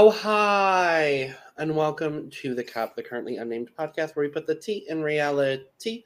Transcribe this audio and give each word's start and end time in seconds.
Oh, 0.00 0.10
hi. 0.10 1.34
And 1.56 1.74
welcome 1.74 2.30
to 2.30 2.54
The 2.54 2.62
Cup, 2.62 2.94
the 2.94 3.02
currently 3.02 3.38
unnamed 3.38 3.70
podcast 3.76 4.14
where 4.14 4.24
we 4.24 4.30
put 4.30 4.46
the 4.46 4.54
tea 4.54 4.86
in 4.88 5.02
reality. 5.02 6.04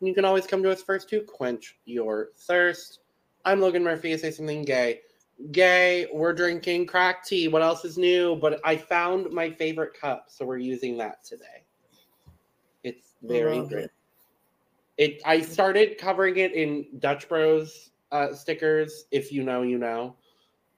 And 0.00 0.08
you 0.08 0.14
can 0.14 0.24
always 0.24 0.46
come 0.46 0.62
to 0.62 0.70
us 0.70 0.82
first 0.82 1.10
to 1.10 1.20
quench 1.20 1.76
your 1.84 2.30
thirst. 2.38 3.00
I'm 3.44 3.60
Logan 3.60 3.84
Murphy. 3.84 4.16
Say 4.16 4.30
something 4.30 4.62
gay. 4.62 5.02
Gay, 5.52 6.06
we're 6.10 6.32
drinking 6.32 6.86
crack 6.86 7.22
tea. 7.22 7.48
What 7.48 7.60
else 7.60 7.84
is 7.84 7.98
new? 7.98 8.34
But 8.34 8.62
I 8.64 8.78
found 8.78 9.30
my 9.30 9.50
favorite 9.50 9.92
cup, 9.92 10.28
so 10.28 10.46
we're 10.46 10.56
using 10.56 10.96
that 10.96 11.22
today. 11.22 11.64
It's 12.82 13.12
very 13.22 13.60
good. 13.60 13.72
it. 13.74 13.90
It. 14.96 15.22
I 15.26 15.42
started 15.42 15.98
covering 15.98 16.38
it 16.38 16.54
in 16.54 16.86
Dutch 16.98 17.28
Bros 17.28 17.90
uh, 18.10 18.32
stickers. 18.32 19.04
If 19.10 19.30
you 19.30 19.42
know, 19.42 19.60
you 19.60 19.76
know. 19.76 20.16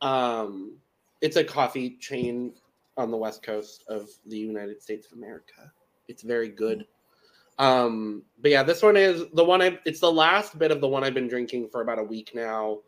Um, 0.01 0.79
it's 1.21 1.37
a 1.37 1.45
coffee 1.45 1.97
chain 2.01 2.53
on 2.97 3.11
the 3.11 3.17
west 3.17 3.43
coast 3.43 3.85
of 3.89 4.09
the 4.27 4.39
United 4.39 4.83
States 4.83 5.07
of 5.07 5.19
America. 5.19 5.73
It's 6.09 6.23
very 6.23 6.49
good. 6.49 6.87
Um, 7.59 8.23
but 8.41 8.51
yeah, 8.51 8.63
this 8.63 8.83
one 8.83 8.97
is 8.97 9.25
the 9.33 9.45
one 9.45 9.63
I. 9.63 9.79
It's 9.85 10.01
the 10.01 10.13
last 10.13 10.59
bit 10.59 10.71
of 10.71 10.81
the 10.81 10.89
one 10.89 11.05
I've 11.05 11.15
been 11.15 11.29
drinking 11.29 11.69
for 11.71 11.81
about 11.81 11.99
a 11.99 12.03
week 12.03 12.33
now. 12.35 12.81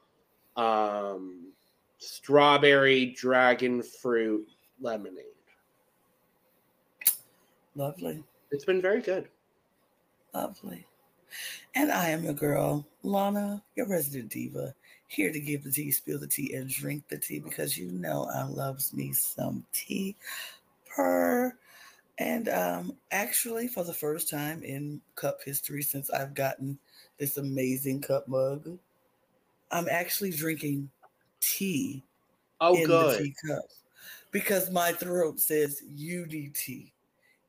Um, 0.56 1.52
strawberry 1.98 3.06
dragon 3.16 3.82
fruit 3.82 4.46
lemonade. 4.80 5.24
Lovely. 7.74 8.22
It's 8.50 8.64
been 8.64 8.82
very 8.82 9.00
good. 9.00 9.28
Lovely. 10.34 10.86
And 11.74 11.92
I 11.92 12.10
am 12.10 12.24
your 12.24 12.32
girl, 12.32 12.86
Lana, 13.02 13.62
your 13.76 13.86
resident 13.86 14.30
diva, 14.30 14.74
here 15.08 15.32
to 15.32 15.40
give 15.40 15.64
the 15.64 15.72
tea, 15.72 15.90
spill 15.90 16.18
the 16.18 16.26
tea, 16.26 16.54
and 16.54 16.68
drink 16.68 17.08
the 17.08 17.18
tea 17.18 17.40
because 17.40 17.76
you 17.76 17.90
know 17.90 18.28
I 18.32 18.44
loves 18.44 18.92
me 18.94 19.12
some 19.12 19.64
tea 19.72 20.14
per. 20.94 21.56
And 22.18 22.48
um, 22.48 22.96
actually, 23.10 23.68
for 23.68 23.84
the 23.84 23.94
first 23.94 24.28
time 24.28 24.62
in 24.62 25.00
cup 25.14 25.38
history 25.44 25.82
since 25.82 26.10
I've 26.10 26.34
gotten 26.34 26.78
this 27.18 27.36
amazing 27.38 28.00
cup 28.02 28.28
mug, 28.28 28.78
I'm 29.70 29.88
actually 29.88 30.30
drinking 30.30 30.90
tea 31.40 32.02
Oh, 32.60 32.74
in 32.74 32.90
the 32.90 32.96
good. 32.98 33.18
teacup 33.18 33.64
because 34.30 34.70
my 34.70 34.92
throat 34.92 35.40
says 35.40 35.82
UDT. 35.96 36.90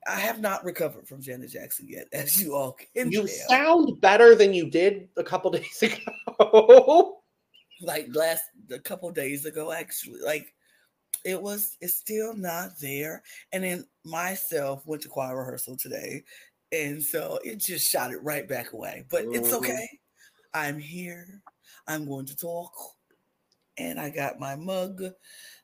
I 0.07 0.15
have 0.19 0.39
not 0.39 0.63
recovered 0.63 1.07
from 1.07 1.21
Janet 1.21 1.51
Jackson 1.51 1.87
yet, 1.89 2.07
as 2.13 2.41
you 2.41 2.55
all 2.55 2.77
can 2.95 3.11
You 3.11 3.21
tell. 3.21 3.27
sound 3.27 3.99
better 4.01 4.33
than 4.33 4.53
you 4.53 4.69
did 4.69 5.09
a 5.17 5.23
couple 5.23 5.51
days 5.51 5.83
ago. 5.83 7.18
Like 7.81 8.07
last 8.13 8.43
a 8.71 8.79
couple 8.79 9.11
days 9.11 9.45
ago, 9.45 9.71
actually. 9.71 10.21
Like 10.21 10.53
it 11.25 11.41
was, 11.41 11.77
it's 11.81 11.95
still 11.95 12.33
not 12.33 12.79
there. 12.79 13.23
And 13.51 13.63
then 13.63 13.85
myself 14.05 14.85
went 14.85 15.01
to 15.03 15.09
choir 15.09 15.37
rehearsal 15.37 15.75
today, 15.77 16.23
and 16.71 17.03
so 17.03 17.39
it 17.43 17.57
just 17.57 17.89
shot 17.89 18.11
it 18.11 18.23
right 18.23 18.47
back 18.47 18.73
away. 18.73 19.05
But 19.09 19.25
it's 19.25 19.49
Mhm. 19.49 19.57
okay. 19.57 19.99
I'm 20.53 20.79
here. 20.79 21.41
I'm 21.87 22.05
going 22.05 22.25
to 22.27 22.35
talk, 22.35 22.73
and 23.77 23.99
I 23.99 24.09
got 24.09 24.39
my 24.39 24.55
mug, 24.55 25.03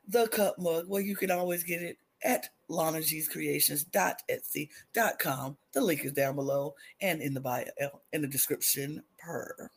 the 0.08 0.28
cup 0.28 0.60
mug, 0.60 0.88
well 0.88 1.02
you 1.02 1.16
can 1.16 1.32
always 1.32 1.64
get 1.64 1.82
it 1.82 1.98
at 2.24 2.50
lanag'screations.etsy.com. 2.70 5.58
The 5.74 5.82
link 5.82 6.06
is 6.06 6.14
down 6.14 6.36
below 6.36 6.76
and 7.02 7.22
in 7.22 7.34
the 7.34 7.42
bio 7.42 7.66
in 8.14 8.22
the 8.22 8.28
description 8.28 9.04
per. 9.18 9.70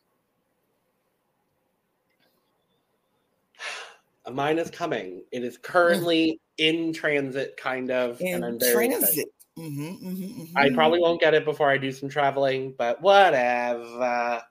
Mine 4.33 4.59
is 4.59 4.71
coming. 4.71 5.25
It 5.33 5.45
is 5.45 5.59
currently 5.59 6.41
in 6.59 6.93
transit, 6.93 7.57
kind 7.57 7.91
of. 7.91 8.21
in 8.21 8.35
and 8.35 8.45
I'm 8.45 8.59
very 8.59 8.89
transit. 8.89 9.29
Mhm, 9.59 10.03
mhm, 10.03 10.57
I 10.57 10.69
mhm, 10.69 10.75
probably 10.75 11.01
won't 11.01 11.21
get 11.21 11.35
it 11.35 11.45
before 11.45 11.71
I 11.71 11.79
do 11.79 11.91
some 11.93 12.09
traveling, 12.09 12.75
but 12.79 13.01
whatever. 13.03 14.43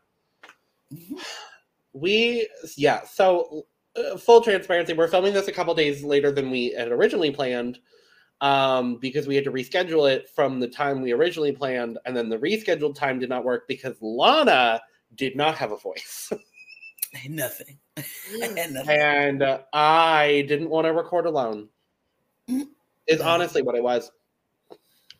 mhm. 0.93 1.19
We, 1.93 2.47
yeah, 2.75 3.05
so 3.05 3.65
uh, 3.95 4.17
full 4.17 4.41
transparency, 4.41 4.93
we're 4.93 5.07
filming 5.07 5.33
this 5.33 5.47
a 5.47 5.51
couple 5.51 5.73
days 5.73 6.03
later 6.03 6.31
than 6.31 6.51
we 6.51 6.71
had 6.77 6.89
originally 6.91 7.31
planned 7.31 7.79
um, 8.41 8.97
because 8.97 9.27
we 9.27 9.35
had 9.35 9.45
to 9.45 9.51
reschedule 9.51 10.11
it 10.11 10.29
from 10.29 10.59
the 10.59 10.67
time 10.67 11.01
we 11.01 11.11
originally 11.11 11.51
planned, 11.53 11.97
and 12.05 12.15
then 12.15 12.29
the 12.29 12.37
rescheduled 12.37 12.95
time 12.95 13.19
did 13.19 13.29
not 13.29 13.43
work 13.45 13.67
because 13.67 13.95
Lana 14.01 14.81
did 15.15 15.35
not 15.35 15.55
have 15.55 15.71
a 15.71 15.77
voice. 15.77 16.31
Ain't 17.15 17.33
nothing. 17.33 17.77
Ain't 18.41 18.73
nothing. 18.73 18.89
and 18.89 19.41
uh, 19.41 19.59
I 19.73 20.45
didn't 20.47 20.69
want 20.69 20.85
to 20.85 20.93
record 20.93 21.25
alone. 21.25 21.69
Mm. 22.49 22.67
Is 23.07 23.21
honestly 23.21 23.61
what 23.61 23.75
it 23.75 23.83
was. 23.83 24.11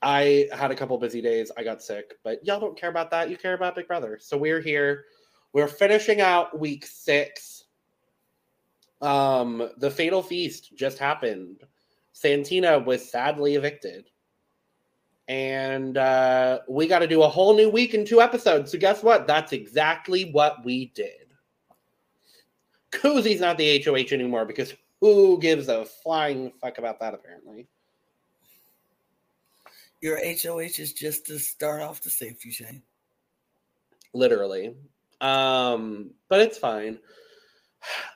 I 0.02 0.48
had 0.53 0.72
a 0.72 0.75
couple 0.75 0.98
busy 0.98 1.22
days. 1.22 1.52
I 1.58 1.64
got 1.64 1.81
sick, 1.81 2.16
but 2.24 2.46
y'all 2.46 2.59
don't 2.59 2.78
care 2.78 2.90
about 2.90 3.09
that. 3.12 3.30
You 3.30 3.38
care 3.38 3.53
about 3.53 3.75
Big 3.75 3.88
Brother. 3.88 4.18
So 4.22 4.38
we're 4.38 4.62
here. 4.62 5.06
We're 5.53 5.68
finishing 5.68 6.22
out 6.22 6.59
week 6.59 6.86
six. 6.86 7.66
Um, 9.02 9.69
the 9.78 9.90
fatal 9.90 10.22
feast 10.22 10.75
just 10.75 11.00
happened. 11.00 11.64
Santina 12.12 12.80
was 12.80 13.09
sadly 13.09 13.56
evicted. 13.56 14.06
And 15.28 15.98
uh, 15.98 16.59
we 16.68 16.88
got 16.88 17.00
to 17.00 17.08
do 17.08 17.24
a 17.24 17.28
whole 17.28 17.56
new 17.56 17.69
week 17.69 17.94
in 17.94 18.06
two 18.06 18.22
episodes. 18.22 18.72
So 18.72 18.78
guess 18.78 19.04
what? 19.04 19.28
That's 19.28 19.52
exactly 19.52 20.31
what 20.31 20.64
we 20.64 20.88
did. 20.96 21.27
Kuzi's 22.97 23.40
not 23.40 23.58
the 23.58 23.84
HOH 23.84 24.12
anymore 24.13 24.46
because 24.46 24.74
who 25.00 25.40
gives 25.40 25.68
a 25.68 25.85
flying 25.85 26.52
fuck 26.59 26.78
about 26.80 27.00
that 27.00 27.13
apparently? 27.13 27.68
Your 30.02 30.18
HOH 30.18 30.80
is 30.80 30.94
just 30.94 31.25
to 31.28 31.40
start 31.40 31.81
off 31.81 32.02
the 32.02 32.09
safety 32.09 32.52
chain. 32.52 32.81
literally. 34.13 34.75
Um, 35.22 36.12
but 36.30 36.41
it's 36.41 36.57
fine. 36.57 37.00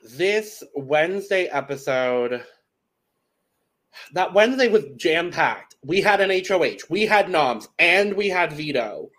This 0.03 0.63
Wednesday 0.75 1.45
episode, 1.45 2.43
that 4.13 4.33
Wednesday 4.33 4.67
was 4.67 4.85
jam 4.95 5.31
packed. 5.31 5.75
We 5.83 6.01
had 6.01 6.21
an 6.21 6.29
HOH, 6.47 6.85
we 6.89 7.05
had 7.05 7.29
noms, 7.29 7.69
and 7.79 8.13
we 8.13 8.29
had 8.29 8.53
veto 8.53 9.09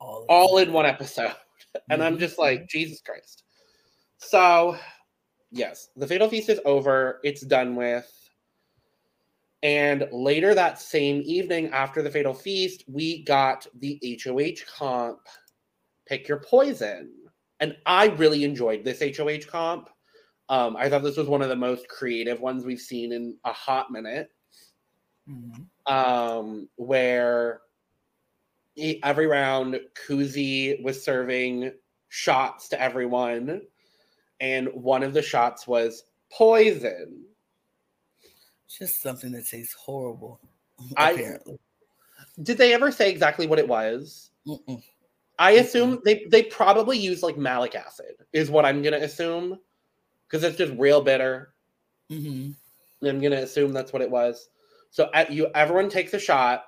All, 0.00 0.24
all 0.28 0.58
in 0.58 0.72
one 0.72 0.86
episode. 0.86 1.34
And 1.88 2.02
I'm 2.02 2.18
just 2.18 2.36
like, 2.36 2.68
Jesus 2.68 3.00
Christ. 3.00 3.44
So, 4.20 4.76
yes, 5.50 5.88
the 5.96 6.06
Fatal 6.06 6.28
Feast 6.28 6.48
is 6.50 6.60
over. 6.64 7.20
It's 7.24 7.40
done 7.40 7.74
with. 7.74 8.08
And 9.62 10.06
later 10.12 10.54
that 10.54 10.78
same 10.80 11.22
evening, 11.24 11.70
after 11.72 12.00
the 12.02 12.10
Fatal 12.10 12.32
Feast, 12.32 12.84
we 12.86 13.22
got 13.24 13.66
the 13.78 13.98
HOH 14.22 14.64
comp 14.66 15.20
Pick 16.06 16.28
Your 16.28 16.40
Poison. 16.40 17.12
And 17.60 17.76
I 17.86 18.06
really 18.06 18.44
enjoyed 18.44 18.84
this 18.84 19.02
HOH 19.02 19.46
comp. 19.50 19.90
Um, 20.48 20.76
I 20.76 20.88
thought 20.88 21.02
this 21.02 21.16
was 21.16 21.28
one 21.28 21.42
of 21.42 21.48
the 21.48 21.56
most 21.56 21.88
creative 21.88 22.40
ones 22.40 22.64
we've 22.64 22.80
seen 22.80 23.12
in 23.12 23.36
a 23.44 23.52
hot 23.52 23.90
minute 23.90 24.30
Mhm. 25.28 25.66
um, 25.86 26.68
where 26.76 27.60
he- 28.74 29.02
every 29.02 29.26
round 29.26 29.78
Kuzi 29.94 30.82
was 30.82 31.04
serving 31.04 31.72
shots 32.08 32.68
to 32.70 32.80
everyone, 32.80 33.66
and 34.40 34.68
one 34.68 35.02
of 35.02 35.12
the 35.12 35.22
shots 35.22 35.66
was 35.66 36.04
poison. 36.32 37.24
Just 38.68 39.02
something 39.02 39.32
that 39.32 39.46
tastes 39.46 39.74
horrible. 39.74 40.40
I- 40.96 41.12
Apparently. 41.12 41.58
Did 42.42 42.58
they 42.58 42.72
ever 42.74 42.90
say 42.92 43.10
exactly 43.10 43.46
what 43.46 43.58
it 43.58 43.68
was? 43.68 44.30
Mm-mm. 44.46 44.82
I 45.38 45.52
assume 45.52 46.00
they 46.04 46.26
they 46.28 46.42
probably 46.42 46.98
used 46.98 47.22
like 47.22 47.36
malic 47.38 47.74
acid, 47.74 48.14
is 48.32 48.50
what 48.50 48.64
I'm 48.66 48.82
gonna 48.82 48.98
assume, 48.98 49.58
because 50.26 50.44
it's 50.44 50.56
just 50.58 50.72
real 50.78 51.00
bitter. 51.00 51.54
Mhm. 52.10 52.54
I'm 53.02 53.20
gonna 53.20 53.36
assume 53.36 53.72
that's 53.72 53.92
what 53.92 54.02
it 54.02 54.10
was. 54.10 54.48
So 54.90 55.10
at 55.14 55.32
you, 55.32 55.48
everyone 55.54 55.88
takes 55.88 56.12
a 56.14 56.18
shot, 56.18 56.64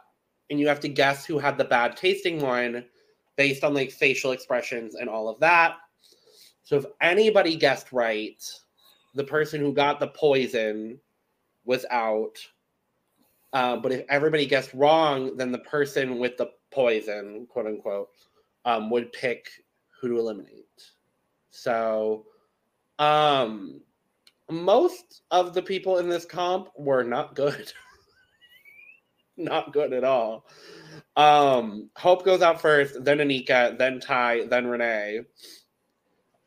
and 0.51 0.59
you 0.59 0.69
have 0.69 0.81
to 0.81 0.89
guess 0.89 1.27
who 1.27 1.39
had 1.39 1.59
the 1.59 1.65
bad 1.65 1.97
tasting 1.97 2.41
one, 2.41 2.87
based 3.37 3.63
on 3.63 3.75
like 3.75 3.91
facial 3.91 4.33
expressions 4.33 4.95
and 4.95 5.09
all 5.09 5.29
of 5.29 5.39
that. 5.41 5.77
So 6.63 6.77
if 6.77 6.85
anybody 7.01 7.57
guessed 7.57 7.93
right, 7.93 8.43
the 9.15 9.25
person 9.25 9.61
who 9.61 9.73
got 9.73 10.01
the 10.01 10.09
poison 10.09 10.99
was 11.65 11.85
out. 11.91 12.39
Uh, 13.53 13.77
but 13.77 13.93
if 13.93 14.05
everybody 14.09 14.47
guessed 14.47 14.73
wrong, 14.73 15.37
then 15.37 15.53
the 15.53 15.59
person 15.59 16.19
with 16.19 16.37
the 16.37 16.51
poison, 16.71 17.47
quote 17.51 17.67
unquote, 17.67 18.09
um, 18.65 18.91
would 18.91 19.13
pick 19.13 19.47
who 20.01 20.09
to 20.09 20.19
eliminate. 20.19 20.65
So, 21.51 22.25
um, 22.99 23.81
most 24.51 25.23
of 25.31 25.55
the 25.55 25.63
people 25.63 25.99
in 25.99 26.09
this 26.09 26.25
comp 26.25 26.69
were 26.77 27.05
not 27.05 27.35
good. 27.35 27.73
not 29.37 29.73
good 29.73 29.93
at 29.93 30.05
all. 30.05 30.47
Um, 31.17 31.91
Hope 31.97 32.25
goes 32.25 32.43
out 32.43 32.61
first, 32.61 33.05
then 33.05 33.19
Anika, 33.19 33.77
then 33.77 34.01
Ty, 34.01 34.47
then 34.47 34.67
Renee. 34.67 35.21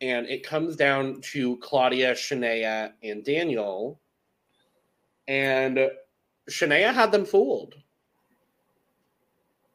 And 0.09 0.27
it 0.27 0.43
comes 0.45 0.75
down 0.75 1.21
to 1.21 1.57
Claudia, 1.57 2.13
Shania, 2.13 2.93
and 3.03 3.23
Daniel. 3.23 3.99
And 5.27 5.79
Shania 6.49 6.93
had 6.93 7.11
them 7.11 7.25
fooled. 7.25 7.75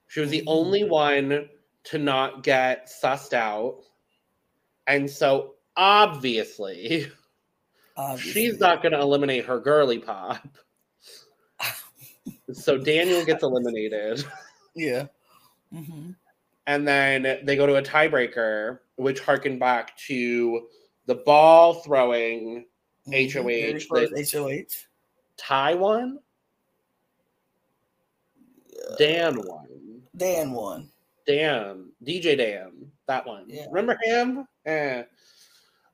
She 0.09 0.21
was 0.21 0.31
the 0.31 0.44
only 0.47 0.85
one 0.85 1.49
to 1.85 1.99
not 1.99 2.43
get 2.43 2.91
sussed 3.03 3.32
out. 3.32 3.82
And 4.87 5.09
so 5.09 5.55
obviously, 5.77 7.06
Obviously. 7.97 8.33
she's 8.33 8.61
not 8.61 8.83
going 8.83 8.93
to 8.93 9.00
eliminate 9.00 9.47
her 9.47 9.61
girly 9.61 9.99
pop. 9.99 10.47
so 12.53 12.76
Daniel 12.79 13.25
gets 13.25 13.43
eliminated. 13.43 14.25
Yeah. 14.75 15.06
hmm 15.73 16.11
And 16.70 16.87
then 16.87 17.40
they 17.43 17.56
go 17.56 17.67
to 17.67 17.76
a 17.76 17.82
tiebreaker, 17.82 18.78
which 18.94 19.19
harkened 19.19 19.58
back 19.58 19.96
to 20.06 20.69
the 21.06 21.17
ball 21.17 21.75
throwing 21.82 22.64
HOH 23.08 23.88
that- 23.90 24.31
HOH. 24.32 24.87
Ty 25.37 25.75
won. 25.75 26.20
Dan 28.99 29.40
won. 29.44 30.02
Dan 30.17 30.52
won. 30.52 30.88
Dan, 31.26 31.90
DJ 32.05 32.37
Dan, 32.37 32.93
that 33.08 33.26
one. 33.26 33.46
Yeah. 33.49 33.66
Remember 33.73 33.99
him? 34.05 34.46
Eh. 34.64 35.02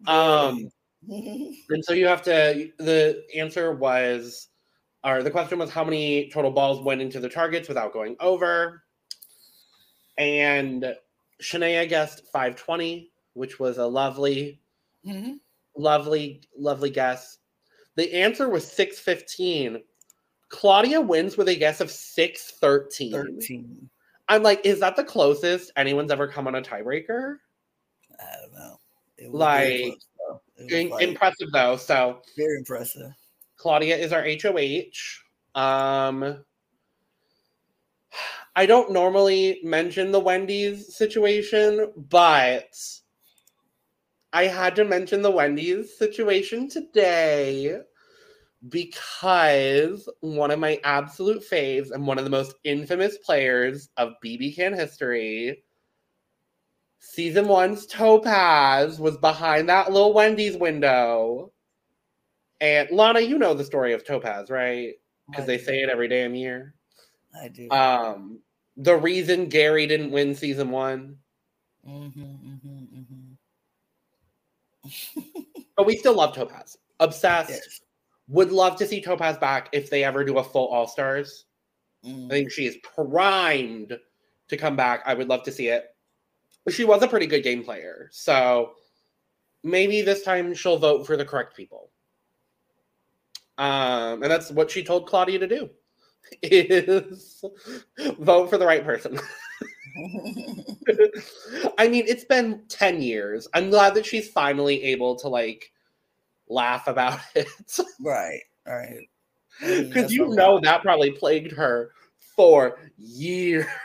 Um, 0.06 0.70
and 1.08 1.84
so 1.84 1.94
you 1.94 2.06
have 2.06 2.20
to. 2.24 2.70
The 2.76 3.24
answer 3.34 3.72
was, 3.72 4.48
or 5.04 5.22
the 5.22 5.30
question 5.30 5.58
was, 5.58 5.70
how 5.70 5.84
many 5.84 6.28
total 6.28 6.50
balls 6.50 6.82
went 6.82 7.00
into 7.00 7.18
the 7.18 7.30
targets 7.30 7.66
without 7.66 7.94
going 7.94 8.16
over? 8.20 8.82
And 10.18 10.96
Shania 11.42 11.88
guessed 11.88 12.24
520, 12.32 13.12
which 13.34 13.58
was 13.58 13.78
a 13.78 13.86
lovely, 13.86 14.60
Mhm. 15.04 15.40
lovely, 15.76 16.42
lovely 16.56 16.90
guess. 16.90 17.38
The 17.96 18.12
answer 18.14 18.48
was 18.48 18.66
615. 18.70 19.82
Claudia 20.48 21.00
wins 21.00 21.36
with 21.36 21.48
a 21.48 21.54
guess 21.56 21.80
of 21.80 21.90
613. 21.90 23.12
13. 23.12 23.90
I'm 24.28 24.42
like, 24.42 24.64
is 24.64 24.80
that 24.80 24.96
the 24.96 25.04
closest 25.04 25.70
anyone's 25.76 26.10
ever 26.10 26.26
come 26.28 26.46
on 26.46 26.54
a 26.54 26.62
tiebreaker? 26.62 27.38
I 28.18 28.36
don't 28.40 28.52
know. 28.54 28.80
It 29.18 29.30
Like, 29.32 29.82
close, 29.82 30.06
though. 30.18 30.42
It 30.58 30.64
was, 30.64 30.72
In- 30.72 30.88
like, 30.90 31.08
impressive 31.08 31.52
though. 31.52 31.76
So 31.76 32.22
very 32.36 32.58
impressive. 32.58 33.12
Claudia 33.56 33.96
is 33.96 34.12
our 34.12 34.22
HOH. 34.24 35.22
Um, 35.54 36.44
I 38.58 38.64
don't 38.64 38.90
normally 38.90 39.60
mention 39.62 40.10
the 40.10 40.20
Wendy's 40.20 40.96
situation, 40.96 41.92
but 41.94 42.74
I 44.32 44.44
had 44.44 44.74
to 44.76 44.84
mention 44.86 45.20
the 45.20 45.30
Wendy's 45.30 45.98
situation 45.98 46.66
today 46.66 47.78
because 48.70 50.08
one 50.20 50.50
of 50.50 50.58
my 50.58 50.80
absolute 50.84 51.44
faves 51.46 51.90
and 51.90 52.06
one 52.06 52.16
of 52.16 52.24
the 52.24 52.30
most 52.30 52.54
infamous 52.64 53.18
players 53.18 53.90
of 53.98 54.14
BB 54.24 54.56
Can 54.56 54.72
history, 54.72 55.62
season 56.98 57.48
one's 57.48 57.86
Topaz, 57.86 58.98
was 58.98 59.18
behind 59.18 59.68
that 59.68 59.92
little 59.92 60.14
Wendy's 60.14 60.56
window. 60.56 61.52
And 62.62 62.88
Lana, 62.90 63.20
you 63.20 63.38
know 63.38 63.52
the 63.52 63.64
story 63.64 63.92
of 63.92 64.02
Topaz, 64.02 64.48
right? 64.48 64.94
Because 65.28 65.44
they 65.44 65.58
say 65.58 65.80
it 65.80 65.90
every 65.90 66.08
damn 66.08 66.34
year. 66.34 66.74
I 67.38 67.48
do. 67.48 67.68
Um, 67.70 68.40
the 68.76 68.96
reason 68.96 69.48
Gary 69.48 69.86
didn't 69.86 70.10
win 70.10 70.34
season 70.34 70.70
one, 70.70 71.16
hmm 71.84 72.08
hmm 72.08 72.56
hmm 72.64 73.32
but 75.76 75.86
we 75.86 75.96
still 75.96 76.14
love 76.14 76.34
Topaz. 76.34 76.78
Obsessed. 77.00 77.50
Yes. 77.50 77.80
Would 78.28 78.50
love 78.50 78.76
to 78.76 78.86
see 78.86 79.00
Topaz 79.00 79.36
back 79.38 79.68
if 79.72 79.90
they 79.90 80.02
ever 80.02 80.24
do 80.24 80.38
a 80.38 80.44
full 80.44 80.66
All 80.68 80.86
Stars. 80.86 81.44
Mhm. 82.04 82.26
I 82.26 82.30
think 82.30 82.52
she 82.52 82.66
is 82.66 82.76
primed 82.78 83.98
to 84.48 84.56
come 84.56 84.76
back. 84.76 85.02
I 85.06 85.14
would 85.14 85.28
love 85.28 85.42
to 85.44 85.52
see 85.52 85.68
it. 85.68 85.94
She 86.68 86.84
was 86.84 87.02
a 87.02 87.08
pretty 87.08 87.26
good 87.26 87.42
game 87.42 87.62
player, 87.62 88.08
so 88.12 88.74
maybe 89.62 90.02
this 90.02 90.22
time 90.22 90.52
she'll 90.54 90.78
vote 90.78 91.06
for 91.06 91.16
the 91.16 91.24
correct 91.24 91.56
people. 91.56 91.90
Um, 93.58 94.22
and 94.22 94.24
that's 94.24 94.50
what 94.50 94.70
she 94.70 94.82
told 94.82 95.06
Claudia 95.06 95.38
to 95.38 95.46
do: 95.46 95.70
is 96.42 97.44
vote 98.18 98.50
for 98.50 98.58
the 98.58 98.66
right 98.66 98.84
person. 98.84 99.18
I 101.78 101.88
mean, 101.88 102.04
it's 102.06 102.24
been 102.24 102.62
10 102.68 103.00
years. 103.02 103.48
I'm 103.54 103.70
glad 103.70 103.94
that 103.94 104.04
she's 104.06 104.28
finally 104.28 104.82
able 104.84 105.16
to 105.16 105.28
like 105.28 105.72
laugh 106.48 106.86
about 106.86 107.20
it. 107.34 107.46
right. 108.00 108.40
Right. 108.66 109.08
I 109.62 109.66
mean, 109.66 109.88
Because 109.88 110.12
you 110.12 110.28
know 110.34 110.60
that 110.60 110.82
probably 110.82 111.12
plagued 111.12 111.52
her 111.52 111.92
for 112.18 112.78
years. 112.98 113.66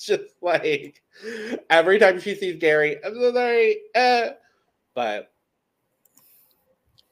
Just 0.00 0.34
like 0.40 1.00
every 1.70 1.98
time 2.00 2.18
she 2.20 2.34
sees 2.34 2.56
Gary, 2.56 2.96
I'm 3.04 3.14
so 3.14 3.32
sorry. 3.32 3.76
Uh, 3.94 4.30
but 4.94 5.32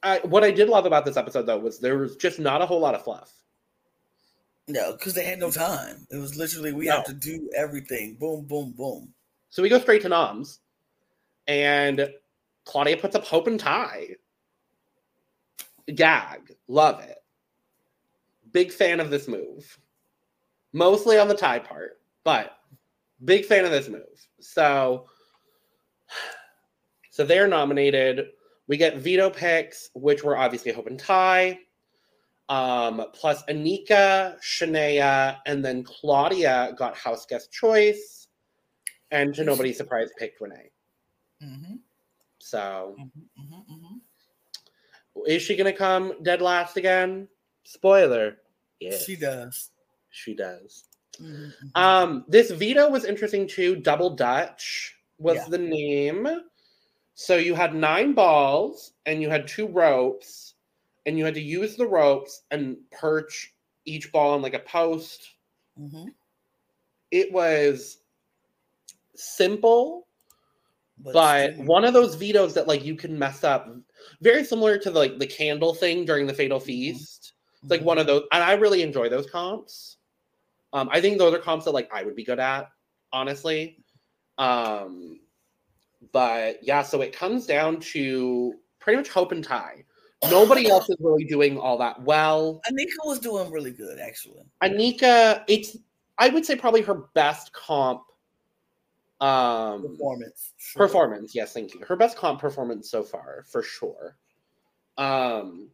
I, 0.03 0.19
what 0.23 0.43
I 0.43 0.51
did 0.51 0.67
love 0.67 0.85
about 0.85 1.05
this 1.05 1.15
episode, 1.15 1.43
though, 1.45 1.57
was 1.59 1.79
there 1.79 1.97
was 1.97 2.17
just 2.17 2.37
not 2.39 2.61
a 2.61 2.65
whole 2.65 2.79
lot 2.81 2.95
of 2.95 3.03
fluff. 3.03 3.31
No, 4.71 4.93
because 4.93 5.13
they 5.13 5.25
had 5.25 5.39
no 5.39 5.51
time. 5.51 6.07
It 6.11 6.17
was 6.17 6.37
literally 6.37 6.71
we 6.71 6.85
No. 6.85 6.97
have 6.97 7.05
to 7.05 7.13
do 7.13 7.49
everything. 7.55 8.15
Boom, 8.15 8.45
boom, 8.45 8.71
boom. 8.71 9.13
So 9.49 9.61
we 9.61 9.67
go 9.69 9.79
straight 9.79 10.01
to 10.03 10.09
noms, 10.09 10.59
and 11.47 12.09
Claudia 12.63 12.95
puts 12.97 13.15
up 13.15 13.25
hope 13.25 13.47
and 13.47 13.59
Ty. 13.59 14.15
Gag, 15.93 16.55
love 16.69 17.01
it. 17.01 17.17
Big 18.53 18.71
fan 18.71 19.01
of 19.01 19.09
this 19.09 19.27
move. 19.27 19.77
Mostly 20.71 21.17
on 21.17 21.27
the 21.27 21.35
Ty 21.35 21.59
part, 21.59 21.99
but 22.23 22.57
big 23.25 23.43
fan 23.45 23.65
of 23.65 23.71
this 23.71 23.89
move. 23.89 24.27
So, 24.39 25.07
so 27.09 27.25
they're 27.25 27.47
nominated. 27.47 28.29
We 28.67 28.77
get 28.77 28.97
veto 28.97 29.29
picks, 29.29 29.89
which 29.95 30.23
were 30.23 30.37
obviously 30.37 30.71
hope 30.71 30.87
and 30.87 30.97
Ty. 30.99 31.59
Um, 32.51 33.05
plus 33.13 33.43
Anika, 33.45 34.35
Shania, 34.41 35.37
and 35.45 35.63
then 35.63 35.83
Claudia 35.83 36.73
got 36.77 36.97
house 36.97 37.25
guest 37.25 37.49
choice 37.51 38.27
and 39.09 39.33
to 39.35 39.45
nobody's 39.45 39.77
surprise, 39.77 40.09
picked 40.19 40.41
Renee. 40.41 40.69
Mm-hmm, 41.41 41.75
So, 42.39 42.95
mm-hmm, 42.99 43.55
mm-hmm. 43.73 45.21
is 45.27 45.41
she 45.41 45.55
going 45.55 45.71
to 45.71 45.77
come 45.77 46.13
dead 46.23 46.41
last 46.41 46.75
again? 46.75 47.29
Spoiler. 47.63 48.37
Yeah, 48.81 48.97
She 48.97 49.15
does. 49.15 49.69
she 50.09 50.35
does. 50.35 50.83
Mhm, 51.21 51.53
mhm. 51.63 51.81
Um, 51.81 52.25
this 52.27 52.51
veto 52.51 52.89
was 52.89 53.05
interesting 53.05 53.47
too. 53.47 53.77
Double 53.77 54.09
Dutch 54.09 54.95
was 55.19 55.37
Yeah. 55.37 55.45
the 55.49 55.57
name. 55.57 56.27
So 57.13 57.37
you 57.37 57.55
had 57.55 57.75
nine 57.75 58.13
balls 58.13 58.91
and 59.05 59.21
you 59.21 59.29
had 59.29 59.47
two 59.47 59.67
ropes, 59.67 60.50
and 61.05 61.17
you 61.17 61.25
had 61.25 61.33
to 61.35 61.41
use 61.41 61.75
the 61.75 61.87
ropes 61.87 62.43
and 62.51 62.77
perch 62.91 63.53
each 63.85 64.11
ball 64.11 64.33
on 64.33 64.41
like 64.41 64.53
a 64.53 64.59
post. 64.59 65.35
Mhm. 65.79 66.13
It 67.11 67.31
was 67.31 67.97
simple, 69.15 70.07
But, 70.97 71.57
one 71.57 71.83
of 71.83 71.93
those 71.93 72.15
vetoes 72.15 72.53
that 72.53 72.67
like 72.67 72.83
you 72.83 72.95
can 72.95 73.17
mess 73.17 73.43
up 73.43 73.67
very 74.21 74.43
similar 74.43 74.77
to 74.77 74.91
the, 74.91 74.99
like 74.99 75.17
the 75.19 75.27
candle 75.27 75.73
thing 75.73 76.05
during 76.05 76.27
the 76.27 76.33
fatal 76.33 76.59
feast. 76.59 77.33
It's 77.63 77.71
like 77.71 77.81
one 77.81 77.97
of 77.97 78.07
those 78.07 78.23
and 78.31 78.43
i 78.43 78.53
really 78.53 78.81
enjoy 78.81 79.09
those 79.09 79.29
comps. 79.29 79.97
Um 80.73 80.89
i 80.91 81.01
think 81.01 81.17
those 81.17 81.33
are 81.33 81.39
comps 81.39 81.65
that 81.65 81.71
like 81.71 81.89
i 81.93 82.03
would 82.03 82.15
be 82.15 82.23
good 82.23 82.39
at 82.39 82.69
honestly. 83.11 83.83
Um 84.37 85.19
but 86.11 86.63
yeah 86.63 86.81
so 86.83 87.01
it 87.01 87.13
comes 87.13 87.45
down 87.45 87.79
to 87.79 88.53
pretty 88.79 88.97
much 88.97 89.09
hope 89.09 89.31
and 89.31 89.43
Ty 89.43 89.85
nobody 90.29 90.69
else 90.69 90.89
is 90.89 90.97
really 90.99 91.23
doing 91.23 91.57
all 91.57 91.77
that 91.77 92.01
well 92.03 92.61
Anika 92.69 93.05
was 93.05 93.19
doing 93.19 93.51
really 93.51 93.71
good, 93.71 93.99
actually. 93.99 94.43
anika 94.61 95.43
it's 95.47 95.77
i 96.17 96.29
would 96.29 96.45
say 96.45 96.55
probably 96.55 96.81
her 96.81 97.05
best 97.13 97.51
comp 97.53 98.03
um 99.19 99.83
Performance. 99.83 100.53
sure. 100.57 100.87
performance 100.87 101.35
yes 101.35 101.53
thank 101.53 101.73
you 101.73 101.81
her 101.85 101.95
best 101.95 102.17
comp 102.17 102.39
performance 102.39 102.89
so 102.89 103.03
far 103.03 103.43
for 103.47 103.63
sure 103.63 104.17
um 104.97 105.69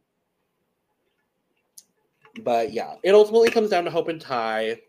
but 2.42 2.72
yeah 2.72 2.94
it 3.02 3.14
ultimately 3.14 3.50
comes 3.50 3.70
down 3.70 3.84
to 3.84 3.90
hope 3.90 4.08
and 4.08 4.20
Ty 4.20 4.80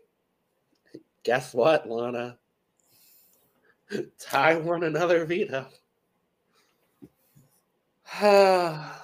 guess 1.22 1.52
what 1.54 1.88
lana 1.88 2.38
ty 4.18 4.56
won 4.56 4.84
another 4.84 5.24
veto 5.24 5.66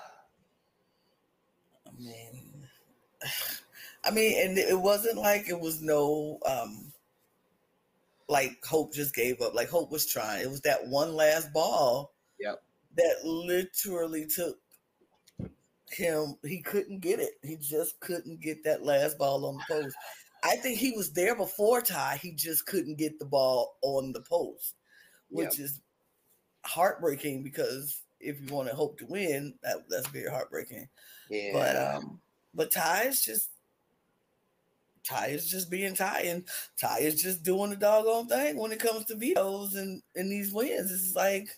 I 1.96 2.02
mean, 2.02 2.68
I 4.04 4.10
mean, 4.10 4.46
and 4.46 4.56
it 4.56 4.78
wasn't 4.78 5.16
like 5.18 5.48
it 5.48 5.58
was 5.58 5.82
no, 5.82 6.38
um, 6.46 6.92
like 8.28 8.64
Hope 8.64 8.94
just 8.94 9.14
gave 9.14 9.40
up. 9.40 9.54
Like 9.54 9.68
Hope 9.68 9.90
was 9.90 10.06
trying. 10.06 10.42
It 10.42 10.50
was 10.50 10.60
that 10.60 10.86
one 10.86 11.14
last 11.14 11.52
ball 11.52 12.12
Yep. 12.40 12.62
That 12.96 13.24
literally 13.24 14.26
took 14.26 14.58
him. 15.90 16.36
He 16.44 16.60
couldn't 16.62 17.00
get 17.00 17.20
it. 17.20 17.32
He 17.42 17.56
just 17.56 17.98
couldn't 18.00 18.40
get 18.40 18.64
that 18.64 18.84
last 18.84 19.18
ball 19.18 19.46
on 19.46 19.56
the 19.56 19.64
post. 19.68 19.96
I 20.44 20.56
think 20.56 20.78
he 20.78 20.92
was 20.92 21.12
there 21.12 21.34
before 21.34 21.80
Ty. 21.80 22.18
He 22.22 22.32
just 22.32 22.66
couldn't 22.66 22.98
get 22.98 23.18
the 23.18 23.24
ball 23.24 23.76
on 23.82 24.12
the 24.12 24.22
post, 24.22 24.74
which 25.28 25.58
yep. 25.58 25.66
is 25.66 25.80
heartbreaking 26.64 27.42
because 27.42 28.02
if 28.20 28.40
you 28.40 28.54
want 28.54 28.68
to 28.68 28.74
hope 28.74 28.98
to 28.98 29.06
win, 29.06 29.54
that, 29.62 29.78
that's 29.88 30.08
very 30.08 30.30
heartbreaking. 30.30 30.88
Yeah. 31.28 31.50
But 31.52 31.76
um, 31.76 32.20
but 32.56 32.72
Ty 32.72 33.04
is 33.04 33.22
just 33.22 33.50
Ty 35.06 35.26
is 35.28 35.48
just 35.48 35.70
being 35.70 35.94
Ty, 35.94 36.22
and 36.22 36.44
Ty 36.80 36.98
is 37.00 37.22
just 37.22 37.44
doing 37.44 37.70
the 37.70 37.76
doggone 37.76 38.26
thing 38.26 38.58
when 38.58 38.72
it 38.72 38.80
comes 38.80 39.04
to 39.04 39.14
vetoes 39.14 39.74
and 39.74 40.02
and 40.16 40.30
these 40.30 40.52
wins. 40.52 40.90
It's 40.90 41.14
like 41.14 41.48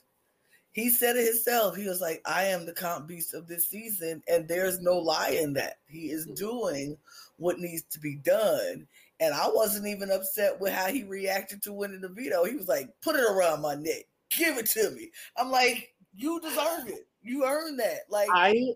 he 0.73 0.91
said 0.91 1.17
it 1.17 1.27
himself. 1.27 1.77
He 1.77 1.89
was 1.89 2.01
like, 2.01 2.21
"I 2.27 2.45
am 2.45 2.67
the 2.67 2.73
comp 2.73 3.07
beast 3.09 3.33
of 3.35 3.49
this 3.49 3.69
season," 3.69 4.23
and 4.29 4.47
there's 4.47 4.81
no 4.81 4.99
lie 4.99 5.39
in 5.41 5.55
that. 5.55 5.79
He 5.87 6.11
is 6.11 6.27
mm-hmm. 6.27 6.35
doing 6.35 6.99
what 7.37 7.59
needs 7.59 7.85
to 7.91 8.01
be 8.01 8.17
done. 8.17 8.87
And 9.21 9.35
I 9.35 9.49
wasn't 9.49 9.89
even 9.89 10.11
upset 10.11 10.61
with 10.61 10.73
how 10.73 10.87
he 10.89 11.03
reacted 11.05 11.63
to 11.63 11.73
winning 11.73 12.01
the 12.01 12.09
veto. 12.09 12.45
He 12.45 12.55
was 12.55 12.69
like, 12.69 12.91
"Put 13.01 13.17
it 13.17 13.25
around 13.25 13.63
my 13.63 13.75
neck, 13.75 14.05
give 14.31 14.59
it 14.59 14.67
to 14.67 14.91
me." 14.91 15.11
I'm 15.37 15.51
like, 15.51 15.95
"You 16.15 16.39
deserve 16.41 16.89
it. 16.89 17.07
You 17.23 17.47
earned 17.47 17.81
that." 17.81 18.03
Like 18.11 18.29
I 18.33 18.75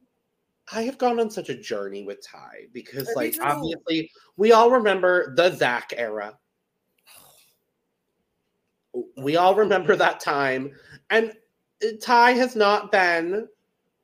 I 0.70 0.82
have 0.82 0.98
gone 0.98 1.18
on 1.18 1.30
such 1.30 1.48
a 1.48 1.54
journey 1.58 2.04
with 2.04 2.24
Ty 2.26 2.66
because, 2.72 3.08
like, 3.16 3.36
obviously, 3.40 4.10
we 4.36 4.52
all 4.52 4.70
remember 4.70 5.34
the 5.34 5.54
Zach 5.54 5.92
era. 5.96 6.38
We 9.16 9.36
all 9.36 9.54
remember 9.54 9.96
that 9.96 10.20
time. 10.20 10.72
And 11.10 11.32
Ty 12.00 12.32
has 12.32 12.54
not 12.54 12.92
been 12.92 13.48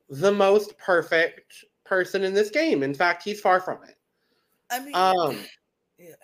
the 0.09 0.31
most 0.31 0.77
perfect 0.77 1.65
person 1.85 2.23
in 2.23 2.33
this 2.33 2.49
game. 2.49 2.83
In 2.83 2.93
fact, 2.93 3.23
he's 3.23 3.39
far 3.39 3.59
from 3.59 3.79
it. 3.87 3.95
I 4.69 4.79
mean, 4.79 4.95
um, 4.95 5.39
yeah. 5.97 6.15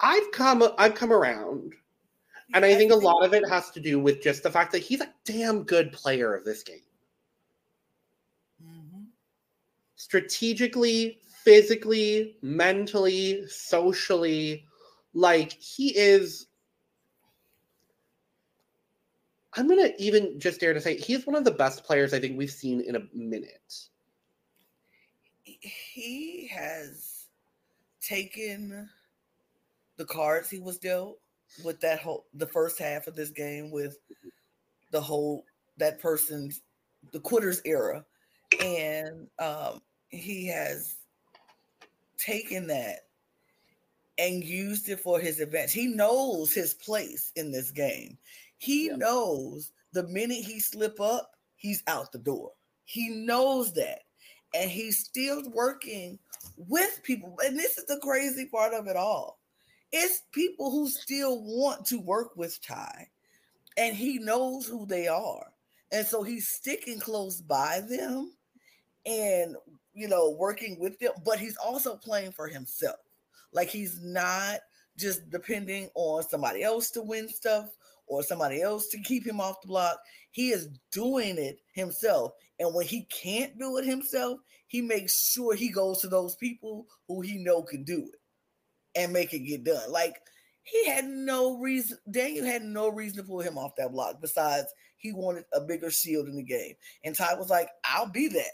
I've 0.00 0.30
come 0.32 0.62
I've 0.78 0.94
come 0.94 1.12
around. 1.12 1.74
And 2.54 2.64
I 2.64 2.74
think 2.74 2.92
a 2.92 2.96
lot 2.96 3.24
of 3.24 3.34
it 3.34 3.46
has 3.50 3.70
to 3.72 3.80
do 3.80 4.00
with 4.00 4.22
just 4.22 4.42
the 4.42 4.50
fact 4.50 4.72
that 4.72 4.78
he's 4.78 5.02
a 5.02 5.12
damn 5.26 5.64
good 5.64 5.92
player 5.92 6.34
of 6.34 6.46
this 6.46 6.62
game. 6.62 6.80
Strategically, 9.98 11.18
physically, 11.44 12.36
mentally, 12.40 13.46
socially. 13.48 14.64
Like 15.12 15.52
he 15.52 15.96
is. 15.96 16.46
I'm 19.54 19.68
gonna 19.68 19.90
even 19.98 20.38
just 20.38 20.60
dare 20.60 20.72
to 20.72 20.80
say 20.80 20.96
he's 20.96 21.26
one 21.26 21.34
of 21.36 21.44
the 21.44 21.50
best 21.50 21.84
players 21.84 22.14
I 22.14 22.20
think 22.20 22.38
we've 22.38 22.50
seen 22.50 22.80
in 22.80 22.96
a 22.96 23.02
minute. 23.12 23.74
He 25.42 26.48
has 26.52 27.26
taken 28.00 28.88
the 29.96 30.04
cards 30.04 30.48
he 30.48 30.60
was 30.60 30.78
dealt 30.78 31.18
with 31.64 31.80
that 31.80 31.98
whole 31.98 32.26
the 32.34 32.46
first 32.46 32.78
half 32.78 33.06
of 33.08 33.16
this 33.16 33.30
game 33.30 33.70
with 33.72 33.98
the 34.92 35.00
whole 35.00 35.44
that 35.76 35.98
person's 35.98 36.62
the 37.12 37.18
quitters 37.18 37.60
era 37.64 38.04
and 38.62 39.26
um 39.40 39.80
he 40.08 40.46
has 40.48 40.96
taken 42.16 42.66
that 42.68 43.06
and 44.18 44.42
used 44.42 44.88
it 44.88 45.00
for 45.00 45.20
his 45.20 45.40
advantage. 45.40 45.72
He 45.72 45.86
knows 45.86 46.52
his 46.52 46.74
place 46.74 47.30
in 47.36 47.52
this 47.52 47.70
game. 47.70 48.18
He 48.58 48.88
yeah. 48.88 48.96
knows 48.96 49.72
the 49.92 50.06
minute 50.08 50.44
he 50.44 50.60
slip 50.60 51.00
up, 51.00 51.32
he's 51.56 51.82
out 51.86 52.12
the 52.12 52.18
door. 52.18 52.52
He 52.84 53.08
knows 53.08 53.72
that. 53.74 54.00
And 54.54 54.70
he's 54.70 55.04
still 55.04 55.42
working 55.50 56.18
with 56.56 57.00
people. 57.02 57.36
And 57.44 57.58
this 57.58 57.76
is 57.78 57.84
the 57.84 58.00
crazy 58.02 58.46
part 58.46 58.72
of 58.72 58.86
it 58.86 58.96
all. 58.96 59.38
It's 59.92 60.22
people 60.32 60.70
who 60.70 60.88
still 60.88 61.42
want 61.42 61.86
to 61.86 62.00
work 62.00 62.36
with 62.36 62.60
Ty. 62.62 63.08
And 63.76 63.94
he 63.94 64.18
knows 64.18 64.66
who 64.66 64.86
they 64.86 65.06
are. 65.06 65.46
And 65.92 66.06
so 66.06 66.22
he's 66.22 66.48
sticking 66.48 66.98
close 66.98 67.40
by 67.40 67.82
them 67.88 68.32
and 69.06 69.56
you 69.98 70.08
know, 70.08 70.30
working 70.38 70.78
with 70.78 70.98
them, 70.98 71.12
but 71.24 71.38
he's 71.38 71.56
also 71.56 71.96
playing 71.96 72.32
for 72.32 72.46
himself. 72.48 72.96
Like 73.52 73.68
he's 73.68 74.00
not 74.02 74.60
just 74.96 75.28
depending 75.30 75.88
on 75.94 76.22
somebody 76.22 76.62
else 76.62 76.90
to 76.92 77.02
win 77.02 77.28
stuff 77.28 77.70
or 78.06 78.22
somebody 78.22 78.62
else 78.62 78.88
to 78.88 79.00
keep 79.00 79.26
him 79.26 79.40
off 79.40 79.60
the 79.60 79.68
block. 79.68 79.98
He 80.30 80.50
is 80.50 80.68
doing 80.92 81.38
it 81.38 81.58
himself. 81.72 82.32
And 82.58 82.74
when 82.74 82.86
he 82.86 83.02
can't 83.04 83.58
do 83.58 83.78
it 83.78 83.84
himself, 83.84 84.40
he 84.66 84.82
makes 84.82 85.32
sure 85.32 85.54
he 85.54 85.70
goes 85.70 86.00
to 86.00 86.08
those 86.08 86.36
people 86.36 86.86
who 87.06 87.20
he 87.20 87.38
know 87.38 87.62
can 87.62 87.84
do 87.84 88.08
it 88.12 88.20
and 89.00 89.12
make 89.12 89.32
it 89.32 89.40
get 89.40 89.64
done. 89.64 89.90
Like 89.90 90.20
he 90.62 90.86
had 90.86 91.06
no 91.06 91.58
reason, 91.58 91.98
Daniel 92.10 92.44
had 92.44 92.62
no 92.62 92.88
reason 92.88 93.18
to 93.18 93.22
pull 93.24 93.40
him 93.40 93.56
off 93.56 93.76
that 93.76 93.92
block 93.92 94.20
besides 94.20 94.66
he 94.96 95.12
wanted 95.12 95.44
a 95.54 95.60
bigger 95.60 95.90
shield 95.90 96.28
in 96.28 96.36
the 96.36 96.42
game. 96.42 96.74
And 97.04 97.14
Ty 97.14 97.34
was 97.34 97.48
like, 97.48 97.68
I'll 97.84 98.10
be 98.10 98.28
that. 98.28 98.52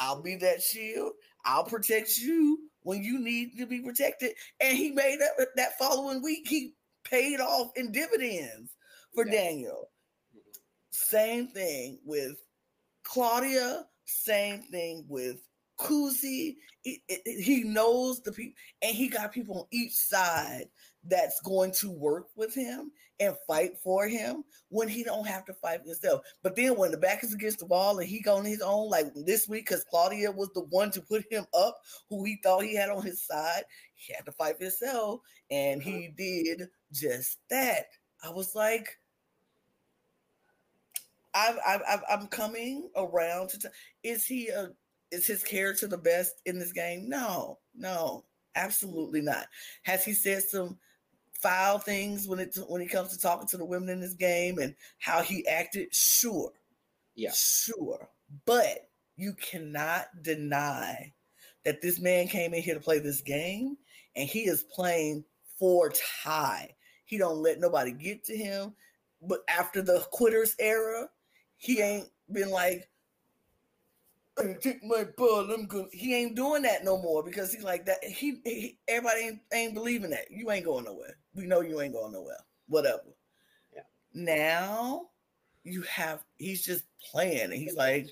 I'll 0.00 0.22
be 0.22 0.36
that 0.36 0.62
shield. 0.62 1.12
I'll 1.44 1.64
protect 1.64 2.16
you 2.16 2.58
when 2.82 3.02
you 3.02 3.20
need 3.20 3.56
to 3.58 3.66
be 3.66 3.80
protected. 3.80 4.32
And 4.60 4.76
he 4.76 4.90
made 4.90 5.20
that 5.20 5.46
that 5.56 5.78
following 5.78 6.22
week, 6.22 6.48
he 6.48 6.74
paid 7.04 7.38
off 7.40 7.70
in 7.76 7.92
dividends 7.92 8.74
for 9.14 9.26
yeah. 9.26 9.32
Daniel. 9.32 9.90
Same 10.90 11.48
thing 11.48 11.98
with 12.04 12.36
Claudia, 13.04 13.84
same 14.06 14.62
thing 14.62 15.04
with 15.08 15.36
Kuzi. 15.78 16.56
He, 16.82 17.02
he 17.24 17.62
knows 17.64 18.20
the 18.22 18.32
people, 18.32 18.54
and 18.82 18.94
he 18.94 19.08
got 19.08 19.32
people 19.32 19.60
on 19.60 19.66
each 19.70 19.92
side 19.92 20.64
that's 21.04 21.40
going 21.42 21.72
to 21.72 21.90
work 21.90 22.26
with 22.36 22.54
him 22.54 22.92
and 23.20 23.34
fight 23.46 23.72
for 23.82 24.08
him 24.08 24.42
when 24.70 24.88
he 24.88 25.04
don't 25.04 25.26
have 25.26 25.44
to 25.44 25.52
fight 25.54 25.80
himself. 25.84 26.22
But 26.42 26.56
then 26.56 26.76
when 26.76 26.90
the 26.90 26.96
back 26.96 27.22
is 27.22 27.34
against 27.34 27.58
the 27.58 27.66
wall 27.66 27.98
and 27.98 28.08
he 28.08 28.24
on 28.26 28.44
his 28.44 28.62
own, 28.62 28.88
like 28.88 29.06
this 29.14 29.46
week, 29.48 29.66
because 29.68 29.84
Claudia 29.84 30.32
was 30.32 30.50
the 30.54 30.62
one 30.70 30.90
to 30.92 31.02
put 31.02 31.24
him 31.30 31.44
up, 31.54 31.78
who 32.08 32.24
he 32.24 32.38
thought 32.42 32.64
he 32.64 32.74
had 32.74 32.88
on 32.88 33.02
his 33.02 33.22
side, 33.22 33.62
he 33.94 34.14
had 34.14 34.24
to 34.24 34.32
fight 34.32 34.56
for 34.56 34.64
himself, 34.64 35.20
and 35.50 35.82
he 35.82 36.06
uh-huh. 36.06 36.14
did 36.16 36.68
just 36.92 37.38
that. 37.50 37.86
I 38.24 38.30
was 38.30 38.54
like, 38.54 38.98
I've, 41.34 41.58
I've, 41.66 42.02
I'm 42.10 42.26
coming 42.26 42.90
around 42.96 43.50
to. 43.50 43.58
T- 43.58 43.68
is 44.02 44.24
he 44.24 44.48
a? 44.48 44.70
Is 45.10 45.26
his 45.26 45.42
character 45.42 45.86
the 45.88 45.98
best 45.98 46.40
in 46.46 46.58
this 46.58 46.72
game? 46.72 47.08
No, 47.08 47.58
no, 47.74 48.24
absolutely 48.54 49.20
not. 49.20 49.46
Has 49.82 50.04
he 50.04 50.12
said 50.12 50.42
some 50.42 50.78
foul 51.40 51.78
things 51.78 52.26
when 52.26 52.38
it 52.38 52.56
when 52.68 52.82
it 52.82 52.90
comes 52.90 53.10
to 53.10 53.18
talking 53.18 53.48
to 53.48 53.56
the 53.56 53.64
women 53.64 53.88
in 53.88 54.00
this 54.00 54.14
game 54.14 54.58
and 54.58 54.74
how 54.98 55.22
he 55.22 55.46
acted? 55.46 55.94
Sure. 55.94 56.52
Yeah. 57.14 57.32
Sure. 57.34 58.08
But 58.46 58.88
you 59.16 59.34
cannot 59.34 60.06
deny 60.22 61.12
that 61.64 61.82
this 61.82 62.00
man 62.00 62.28
came 62.28 62.54
in 62.54 62.62
here 62.62 62.74
to 62.74 62.80
play 62.80 62.98
this 62.98 63.20
game 63.20 63.76
and 64.16 64.28
he 64.28 64.40
is 64.40 64.62
playing 64.62 65.24
for 65.58 65.92
Ty. 66.22 66.74
He 67.04 67.18
don't 67.18 67.42
let 67.42 67.60
nobody 67.60 67.92
get 67.92 68.24
to 68.24 68.36
him. 68.36 68.74
But 69.22 69.40
after 69.48 69.82
the 69.82 70.06
quitters 70.10 70.56
era, 70.58 71.08
he 71.56 71.80
ain't 71.80 72.08
been 72.32 72.50
like, 72.50 72.88
take 74.60 74.82
my 74.82 75.04
ball. 75.16 75.50
I'm 75.50 75.66
good. 75.66 75.88
He 75.92 76.14
ain't 76.14 76.34
doing 76.34 76.62
that 76.62 76.84
no 76.84 76.96
more 76.96 77.22
because 77.22 77.52
he's 77.52 77.64
like 77.64 77.84
that. 77.86 78.02
He, 78.02 78.40
he 78.44 78.78
everybody 78.88 79.20
ain't, 79.20 79.40
ain't 79.52 79.74
believing 79.74 80.10
that. 80.10 80.30
You 80.30 80.50
ain't 80.50 80.64
going 80.64 80.84
nowhere. 80.84 81.16
We 81.34 81.46
know 81.46 81.60
you 81.60 81.80
ain't 81.80 81.94
going 81.94 82.12
nowhere. 82.12 82.44
Whatever. 82.68 83.02
Yeah. 83.74 83.82
Now 84.14 85.08
you 85.64 85.82
have 85.82 86.24
he's 86.38 86.64
just 86.64 86.84
playing 87.10 87.42
and 87.42 87.52
he's 87.52 87.76
like 87.76 88.08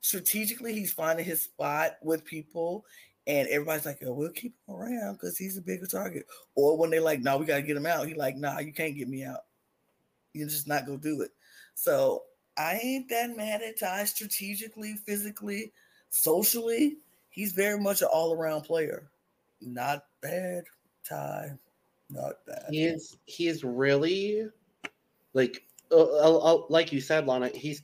strategically 0.00 0.74
he's 0.74 0.92
finding 0.92 1.24
his 1.24 1.42
spot 1.42 1.96
with 2.02 2.24
people 2.24 2.84
and 3.26 3.46
everybody's 3.48 3.84
like, 3.84 3.98
oh, 4.06 4.14
we'll 4.14 4.30
keep 4.30 4.54
him 4.66 4.74
around 4.74 5.14
because 5.14 5.36
he's 5.36 5.58
a 5.58 5.62
bigger 5.62 5.86
target. 5.86 6.26
Or 6.54 6.78
when 6.78 6.88
they're 6.88 7.02
like, 7.02 7.20
no, 7.20 7.36
we 7.36 7.44
gotta 7.44 7.60
get 7.62 7.76
him 7.76 7.84
out. 7.84 8.08
He's 8.08 8.16
like, 8.16 8.36
nah, 8.36 8.58
you 8.58 8.72
can't 8.72 8.96
get 8.96 9.06
me 9.06 9.22
out. 9.22 9.44
You're 10.32 10.48
just 10.48 10.66
not 10.66 10.86
gonna 10.86 10.98
do 10.98 11.20
it. 11.20 11.30
So 11.74 12.22
I 12.56 12.80
ain't 12.82 13.08
that 13.10 13.36
mad 13.36 13.60
at 13.62 13.78
Ty 13.78 14.04
strategically, 14.04 14.94
physically, 14.94 15.72
socially. 16.08 16.96
He's 17.28 17.52
very 17.52 17.78
much 17.78 18.00
an 18.00 18.08
all 18.10 18.32
around 18.32 18.62
player. 18.62 19.10
Not 19.60 20.06
bad, 20.22 20.64
Ty. 21.04 21.52
Not 22.10 22.44
bad. 22.46 22.66
He 22.70 22.84
is. 22.84 23.18
He 23.26 23.48
is 23.48 23.64
really 23.64 24.46
like, 25.34 25.66
uh, 25.90 25.96
uh, 26.02 26.38
uh, 26.38 26.66
like 26.68 26.92
you 26.92 27.00
said, 27.00 27.26
Lana. 27.26 27.48
He's 27.48 27.82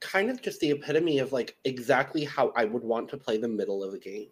kind 0.00 0.30
of 0.30 0.40
just 0.40 0.60
the 0.60 0.70
epitome 0.70 1.18
of 1.18 1.32
like 1.32 1.56
exactly 1.64 2.24
how 2.24 2.52
I 2.56 2.64
would 2.64 2.84
want 2.84 3.08
to 3.10 3.16
play 3.18 3.36
the 3.38 3.48
middle 3.48 3.82
of 3.84 3.94
a 3.94 3.98
game. 3.98 4.30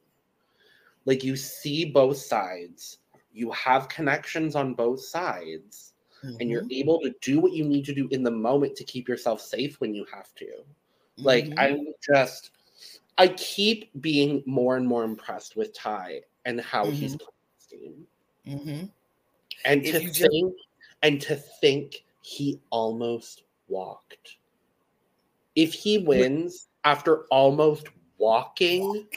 Like 1.04 1.22
you 1.24 1.36
see 1.36 1.84
both 1.84 2.16
sides. 2.18 2.98
You 3.32 3.50
have 3.52 3.88
connections 3.88 4.56
on 4.56 4.74
both 4.74 5.00
sides 5.00 5.94
and 6.40 6.50
you're 6.50 6.62
Mhm. 6.62 6.72
able 6.72 7.00
to 7.00 7.14
do 7.20 7.40
what 7.40 7.52
you 7.52 7.64
need 7.64 7.84
to 7.86 7.94
do 7.94 8.08
in 8.10 8.22
the 8.22 8.30
moment 8.30 8.76
to 8.76 8.84
keep 8.84 9.08
yourself 9.08 9.40
safe 9.40 9.80
when 9.80 9.94
you 9.94 10.04
have 10.12 10.34
to. 10.36 10.64
Like 11.22 11.46
Mhm. 11.46 11.58
I'm 11.58 11.92
just 12.02 12.50
I 13.18 13.28
keep 13.28 13.90
being 14.02 14.42
more 14.46 14.76
and 14.76 14.86
more 14.86 15.04
impressed 15.04 15.56
with 15.56 15.74
Ty 15.74 16.22
and 16.44 16.60
how 16.60 16.90
he's 16.90 17.16
playing 17.16 17.30
this 17.58 17.66
game. 17.70 18.06
And 19.64 19.84
If 19.84 19.92
to 19.96 20.02
you 20.02 20.10
just- 20.10 20.30
think 20.30 20.54
and 21.02 21.20
to 21.22 21.36
think 21.36 22.04
he 22.22 22.60
almost 22.70 23.42
walked. 23.68 24.36
If 25.54 25.72
he 25.72 25.98
wins 25.98 26.68
after 26.84 27.24
almost 27.26 27.86
walking, 28.18 29.08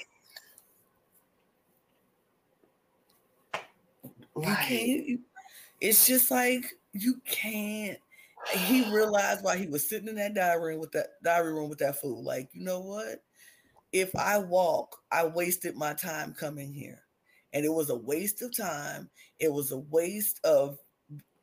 like, 4.36 5.19
It's 5.81 6.05
just 6.08 6.31
like 6.31 6.65
you 6.93 7.22
can't. 7.25 8.00
He 8.53 8.89
realized 8.91 9.43
why 9.43 9.58
he 9.58 9.67
was 9.67 9.88
sitting 9.88 10.08
in 10.08 10.15
that 10.15 10.34
diary 10.34 10.72
room 10.74 10.79
with 10.79 10.91
that 10.93 11.22
diary 11.24 11.53
room 11.53 11.69
with 11.69 11.79
that 11.79 12.00
fool, 12.00 12.24
like 12.24 12.50
you 12.53 12.63
know 12.63 12.79
what? 12.79 13.24
If 13.91 14.15
I 14.15 14.38
walk, 14.38 14.98
I 15.12 15.25
wasted 15.25 15.75
my 15.75 15.93
time 15.93 16.34
coming 16.34 16.74
here, 16.74 17.01
and 17.53 17.65
it 17.65 17.73
was 17.73 17.89
a 17.89 17.95
waste 17.95 18.41
of 18.41 18.55
time. 18.55 19.09
It 19.39 19.51
was 19.51 19.71
a 19.71 19.77
waste 19.77 20.39
of 20.43 20.77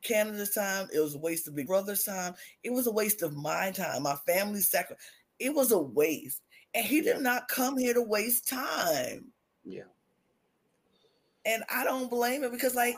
Canada's 0.01 0.53
time. 0.53 0.87
It 0.93 0.99
was 0.99 1.15
a 1.15 1.19
waste 1.19 1.47
of 1.47 1.55
Big 1.55 1.67
Brother's 1.67 2.03
time. 2.03 2.35
It 2.63 2.71
was 2.71 2.87
a 2.87 2.91
waste 2.91 3.21
of 3.21 3.35
my 3.35 3.71
time, 3.71 4.03
my 4.03 4.15
family's 4.25 4.69
sacrifice. 4.69 5.03
It 5.39 5.53
was 5.53 5.71
a 5.71 5.79
waste, 5.79 6.41
and 6.73 6.85
he 6.85 7.01
did 7.01 7.21
not 7.21 7.47
come 7.47 7.77
here 7.77 7.93
to 7.93 8.01
waste 8.01 8.47
time 8.47 9.31
yeah. 9.67 9.83
and 11.45 11.63
I 11.69 11.83
don't 11.83 12.09
blame 12.09 12.43
him 12.43 12.51
because 12.51 12.75
like, 12.75 12.95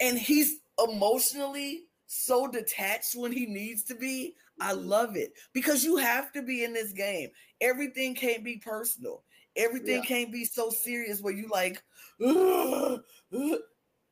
and 0.00 0.18
he's 0.18 0.60
emotionally 0.82 1.84
so 2.06 2.46
detached 2.46 3.16
when 3.16 3.32
he 3.32 3.46
needs 3.46 3.82
to 3.84 3.94
be. 3.94 4.34
I 4.58 4.72
love 4.72 5.16
it 5.16 5.34
because 5.52 5.84
you 5.84 5.96
have 5.96 6.32
to 6.32 6.42
be 6.42 6.64
in 6.64 6.72
this 6.72 6.92
game. 6.92 7.28
Everything 7.60 8.14
can't 8.14 8.42
be 8.42 8.56
personal. 8.56 9.22
Everything 9.56 9.96
Yeah. 9.96 10.04
can't 10.04 10.32
be 10.32 10.44
so 10.44 10.70
serious 10.70 11.20
where 11.20 11.32
you 11.32 11.48
like. 11.48 11.82
"Ugh, 12.24 13.02
ugh." 13.32 13.60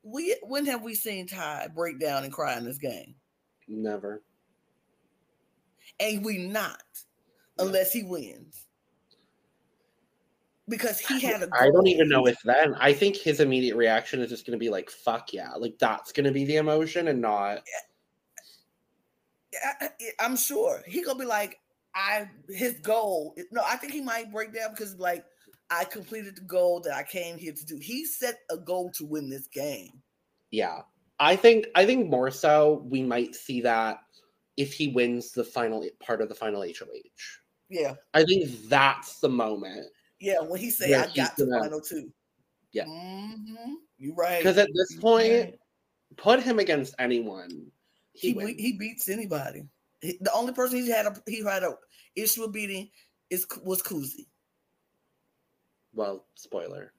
We 0.03 0.37
when 0.43 0.67
have 0.67 0.83
we 0.83 0.95
seen 0.95 1.27
Ty 1.27 1.69
break 1.75 1.99
down 1.99 2.25
and 2.25 2.33
cry 2.33 2.57
in 2.59 2.65
this 2.65 2.79
game? 2.79 3.15
Never. 3.67 4.23
And 6.01 6.25
we 6.25 6.39
not 6.39 6.83
Yeah. 7.59 7.65
unless 7.65 7.93
he 7.93 8.03
wins. 8.03 8.67
Because 10.69 10.99
he 10.99 11.21
had 11.21 11.43
a 11.43 11.49
I 11.53 11.71
don't 11.71 11.87
even 11.87 12.09
know 12.09 12.27
if 12.27 12.39
then. 12.43 12.75
I 12.77 12.93
think 12.93 13.17
his 13.17 13.41
immediate 13.41 13.77
reaction 13.77 14.21
is 14.21 14.31
just 14.31 14.47
going 14.47 14.59
to 14.59 14.63
be 14.63 14.71
like, 14.71 14.89
fuck 14.91 15.33
yeah. 15.33 15.53
Like, 15.53 15.79
that's 15.79 16.11
going 16.11 16.25
to 16.25 16.33
be 16.33 16.47
the 16.47 16.57
emotion 16.57 17.09
and 17.09 17.21
not. 17.21 17.63
I, 19.81 19.91
I'm 20.21 20.37
sure 20.37 20.83
he 20.87 21.03
gonna 21.03 21.19
be 21.19 21.25
like, 21.25 21.61
I 21.95 22.29
his 22.49 22.81
goal. 22.81 23.37
No, 23.53 23.63
I 23.65 23.77
think 23.77 23.93
he 23.93 24.01
might 24.01 24.33
break 24.33 24.53
down 24.53 24.71
because 24.71 24.97
like 24.99 25.25
I 25.71 25.85
completed 25.85 26.37
the 26.37 26.43
goal 26.43 26.81
that 26.81 26.95
I 26.95 27.03
came 27.03 27.37
here 27.39 27.53
to 27.53 27.65
do. 27.67 27.79
He 27.79 28.05
set 28.05 28.41
a 28.51 28.57
goal 28.57 28.91
to 28.93 29.05
win 29.07 29.29
this 29.29 29.47
game. 29.49 30.03
Yeah. 30.51 30.81
I 31.19 31.37
think, 31.37 31.67
I 31.75 31.87
think 31.87 32.11
more 32.11 32.31
so 32.31 32.85
we 32.89 33.03
might 33.03 33.35
see 33.35 33.61
that 33.63 33.99
if 34.57 34.73
he 34.73 34.89
wins 34.89 35.33
the 35.33 35.45
final 35.45 35.85
part 36.01 36.21
of 36.21 36.29
the 36.29 36.35
final 36.35 36.63
HOH. 36.63 37.41
Yeah, 37.71 37.95
I 38.13 38.25
think 38.25 38.51
that's 38.69 39.19
the 39.21 39.29
moment. 39.29 39.87
yeah. 40.21 40.41
When 40.41 40.61
he 40.61 40.71
say 40.71 40.95
I 40.95 41.07
got 41.15 41.37
to 41.39 41.47
gonna- 41.47 41.61
final 41.61 41.81
two. 41.81 42.13
Yeah. 42.73 42.85
hmm 42.85 43.75
you 43.99 44.15
right. 44.15 44.39
Because 44.39 44.59
at 44.59 44.69
this 44.75 44.97
point, 44.97 45.55
put 46.17 46.43
him 46.43 46.59
against 46.59 46.95
anyone. 46.99 47.71
He, 48.13 48.33
he 48.33 48.55
he 48.55 48.73
beats 48.73 49.09
anybody. 49.09 49.63
He- 50.03 50.19
the 50.21 50.33
only 50.33 50.53
person 50.53 50.79
he 50.79 50.91
had 50.91 51.07
a 51.07 51.17
he 51.27 51.43
had 51.43 51.63
a 51.63 51.75
issue 52.17 52.43
with 52.43 52.53
beating 52.53 52.91
is 53.31 53.47
was 53.65 53.83
Kuzi. 53.83 54.27
Well, 55.95 56.27
spoiler. 56.35 56.93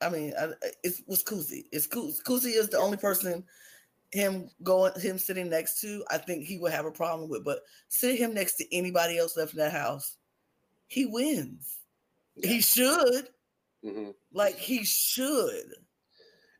I 0.00 0.10
mean, 0.10 0.34
I, 0.38 0.48
it 0.82 0.94
was 1.06 1.22
Kuzi. 1.24 1.64
It's 1.72 1.86
Kuzi. 1.86 2.52
Is 2.54 2.68
the 2.68 2.78
only 2.78 2.98
person 2.98 3.44
him 4.12 4.50
going 4.62 4.92
him 5.00 5.18
sitting 5.18 5.48
next 5.48 5.80
to. 5.80 6.04
I 6.10 6.18
think 6.18 6.44
he 6.44 6.58
would 6.58 6.72
have 6.72 6.84
a 6.86 6.90
problem 6.90 7.28
with, 7.28 7.44
but 7.44 7.60
sit 7.88 8.18
him 8.18 8.34
next 8.34 8.56
to 8.56 8.76
anybody 8.76 9.18
else 9.18 9.36
left 9.36 9.52
in 9.52 9.58
that 9.58 9.72
house, 9.72 10.16
he 10.88 11.06
wins. 11.06 11.78
He 12.42 12.60
should, 12.60 13.30
Mhm. 13.82 14.14
like 14.32 14.56
he 14.56 14.84
should. 14.84 15.74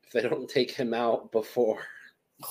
If 0.04 0.12
they 0.12 0.22
don't 0.22 0.48
take 0.48 0.70
him 0.70 0.94
out 0.94 1.30
before. 1.32 1.84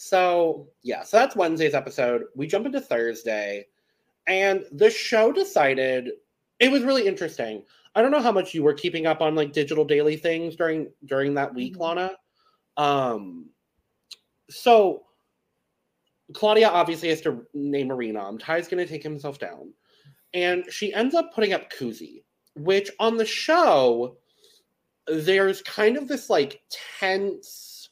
So, 0.00 0.68
yeah, 0.84 1.02
so 1.02 1.16
that's 1.16 1.34
Wednesday's 1.34 1.74
episode. 1.74 2.26
We 2.36 2.46
jump 2.46 2.66
into 2.66 2.80
Thursday, 2.80 3.66
and 4.28 4.64
the 4.70 4.90
show 4.90 5.32
decided 5.32 6.10
it 6.60 6.70
was 6.70 6.82
really 6.82 7.06
interesting. 7.06 7.64
I 7.94 8.02
don't 8.02 8.10
know 8.10 8.22
how 8.22 8.32
much 8.32 8.54
you 8.54 8.62
were 8.62 8.74
keeping 8.74 9.06
up 9.06 9.20
on 9.20 9.34
like 9.34 9.52
digital 9.52 9.84
daily 9.84 10.16
things 10.16 10.56
during 10.56 10.92
during 11.06 11.34
that 11.34 11.54
week, 11.54 11.76
Mhm. 11.76 11.80
Lana. 11.80 12.16
Um 12.76 13.50
so 14.50 15.06
Claudia 16.34 16.68
obviously 16.68 17.08
has 17.08 17.20
to 17.22 17.46
name 17.54 17.90
a 17.90 17.96
renom. 17.96 18.38
Ty's 18.38 18.68
gonna 18.68 18.86
take 18.86 19.02
himself 19.02 19.38
down. 19.38 19.72
And 20.34 20.70
she 20.72 20.92
ends 20.94 21.14
up 21.14 21.32
putting 21.34 21.52
up 21.54 21.70
Kuzi, 21.72 22.24
which 22.54 22.90
on 23.00 23.16
the 23.16 23.24
show, 23.26 24.18
there's 25.06 25.62
kind 25.62 25.96
of 25.96 26.08
this 26.08 26.30
like 26.30 26.62
tense 26.70 27.90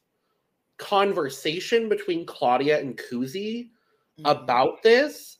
conversation 0.79 1.89
between 1.89 2.27
Claudia 2.27 2.81
and 2.81 2.97
Kuzi 2.99 3.71
Mm-hmm. 4.19 4.27
about 4.27 4.83
this. 4.83 5.36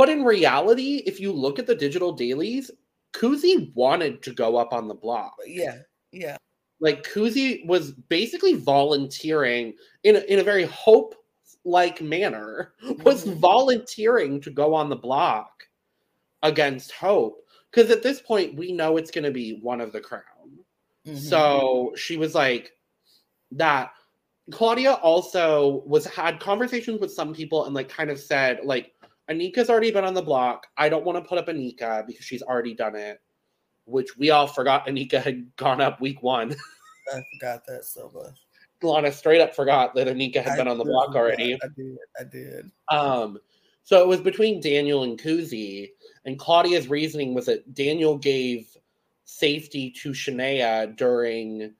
But 0.00 0.08
in 0.08 0.24
reality, 0.24 1.02
if 1.04 1.20
you 1.20 1.30
look 1.30 1.58
at 1.58 1.66
the 1.66 1.74
digital 1.74 2.10
dailies, 2.10 2.70
Kuzi 3.12 3.70
wanted 3.74 4.22
to 4.22 4.32
go 4.32 4.56
up 4.56 4.72
on 4.72 4.88
the 4.88 4.94
block. 4.94 5.34
Yeah, 5.46 5.76
yeah, 6.10 6.38
Like 6.80 7.02
Kuzi 7.06 7.66
was 7.66 7.92
basically 7.92 8.54
volunteering 8.54 9.74
in 10.04 10.16
a, 10.16 10.20
in 10.20 10.38
a 10.38 10.42
very 10.42 10.64
hope 10.64 11.16
like 11.64 12.00
manner, 12.00 12.72
was 13.04 13.26
Mhm. 13.26 13.34
volunteering 13.40 14.40
to 14.40 14.50
go 14.50 14.72
on 14.72 14.88
the 14.88 14.96
block 14.96 15.64
against 16.42 16.92
Hope. 16.92 17.44
Because 17.70 17.90
at 17.90 18.02
this 18.02 18.22
point, 18.22 18.54
we 18.56 18.72
know 18.72 18.96
it's 18.96 19.10
going 19.10 19.24
to 19.24 19.30
be 19.30 19.58
one 19.60 19.82
of 19.82 19.92
the 19.92 20.00
crown. 20.00 20.24
Mhm. 21.06 21.18
So 21.18 21.92
she 21.94 22.16
was 22.16 22.34
like 22.34 22.72
that. 23.50 23.92
Claudia 24.50 24.94
also 24.94 25.82
was 25.84 26.06
had 26.06 26.40
conversations 26.40 27.00
with 27.02 27.12
some 27.12 27.34
people 27.34 27.66
and 27.66 27.74
like 27.74 27.90
kind 27.90 28.08
of 28.08 28.18
said 28.18 28.60
like 28.64 28.94
Anika's 29.30 29.70
already 29.70 29.90
been 29.90 30.04
on 30.04 30.14
the 30.14 30.22
block. 30.22 30.66
I 30.76 30.88
don't 30.88 31.04
want 31.04 31.22
to 31.22 31.28
put 31.28 31.38
up 31.38 31.46
Anika 31.46 32.06
because 32.06 32.24
she's 32.24 32.42
already 32.42 32.74
done 32.74 32.96
it, 32.96 33.20
which 33.84 34.16
we 34.18 34.30
all 34.30 34.46
forgot 34.46 34.86
Anika 34.86 35.22
had 35.22 35.54
gone 35.56 35.80
up 35.80 36.00
week 36.00 36.22
one. 36.22 36.54
I 37.14 37.22
forgot 37.34 37.64
that 37.66 37.84
so 37.84 38.10
much. 38.14 38.38
Lana 38.82 39.12
straight 39.12 39.40
up 39.40 39.54
forgot 39.54 39.94
that 39.94 40.08
Anika 40.08 40.42
had 40.42 40.54
I 40.54 40.56
been 40.56 40.68
on 40.68 40.78
the 40.78 40.84
really 40.84 40.94
block 40.94 41.14
already. 41.14 41.54
I 41.54 41.66
did. 41.76 41.98
I 42.18 42.24
did. 42.24 42.70
Um, 42.88 43.38
so 43.84 44.00
it 44.00 44.08
was 44.08 44.20
between 44.20 44.60
Daniel 44.60 45.04
and 45.04 45.20
Kuzi, 45.20 45.90
and 46.24 46.38
Claudia's 46.38 46.88
reasoning 46.88 47.34
was 47.34 47.46
that 47.46 47.74
Daniel 47.74 48.16
gave 48.18 48.76
safety 49.24 49.90
to 49.90 50.10
Shania 50.10 50.96
during 50.96 51.74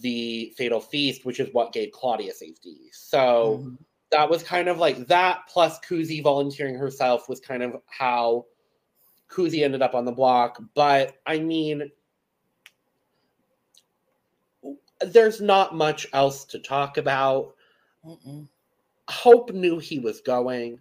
the 0.00 0.52
Fatal 0.56 0.80
Feast, 0.80 1.24
which 1.24 1.40
is 1.40 1.52
what 1.52 1.72
gave 1.72 1.92
Claudia 1.92 2.32
safety. 2.32 2.90
So 2.92 3.58
Mhm. 3.64 3.78
That 4.10 4.28
was 4.28 4.42
kind 4.42 4.68
of 4.68 4.78
like 4.78 5.06
that, 5.08 5.40
plus 5.48 5.78
Kuzi 5.80 6.22
volunteering 6.22 6.76
herself 6.76 7.28
was 7.28 7.40
kind 7.40 7.62
of 7.62 7.80
how 7.86 8.46
Kuzi 9.28 9.64
ended 9.64 9.82
up 9.82 9.94
on 9.94 10.04
the 10.04 10.12
block. 10.12 10.62
But 10.74 11.16
I 11.26 11.38
mean, 11.38 11.90
there's 15.00 15.40
not 15.40 15.74
much 15.74 16.06
else 16.12 16.44
to 16.46 16.58
talk 16.58 16.96
about. 16.96 17.54
Mm-mm. 18.04 18.48
Hope 19.08 19.52
knew 19.52 19.78
he 19.78 19.98
was 19.98 20.20
going. 20.20 20.78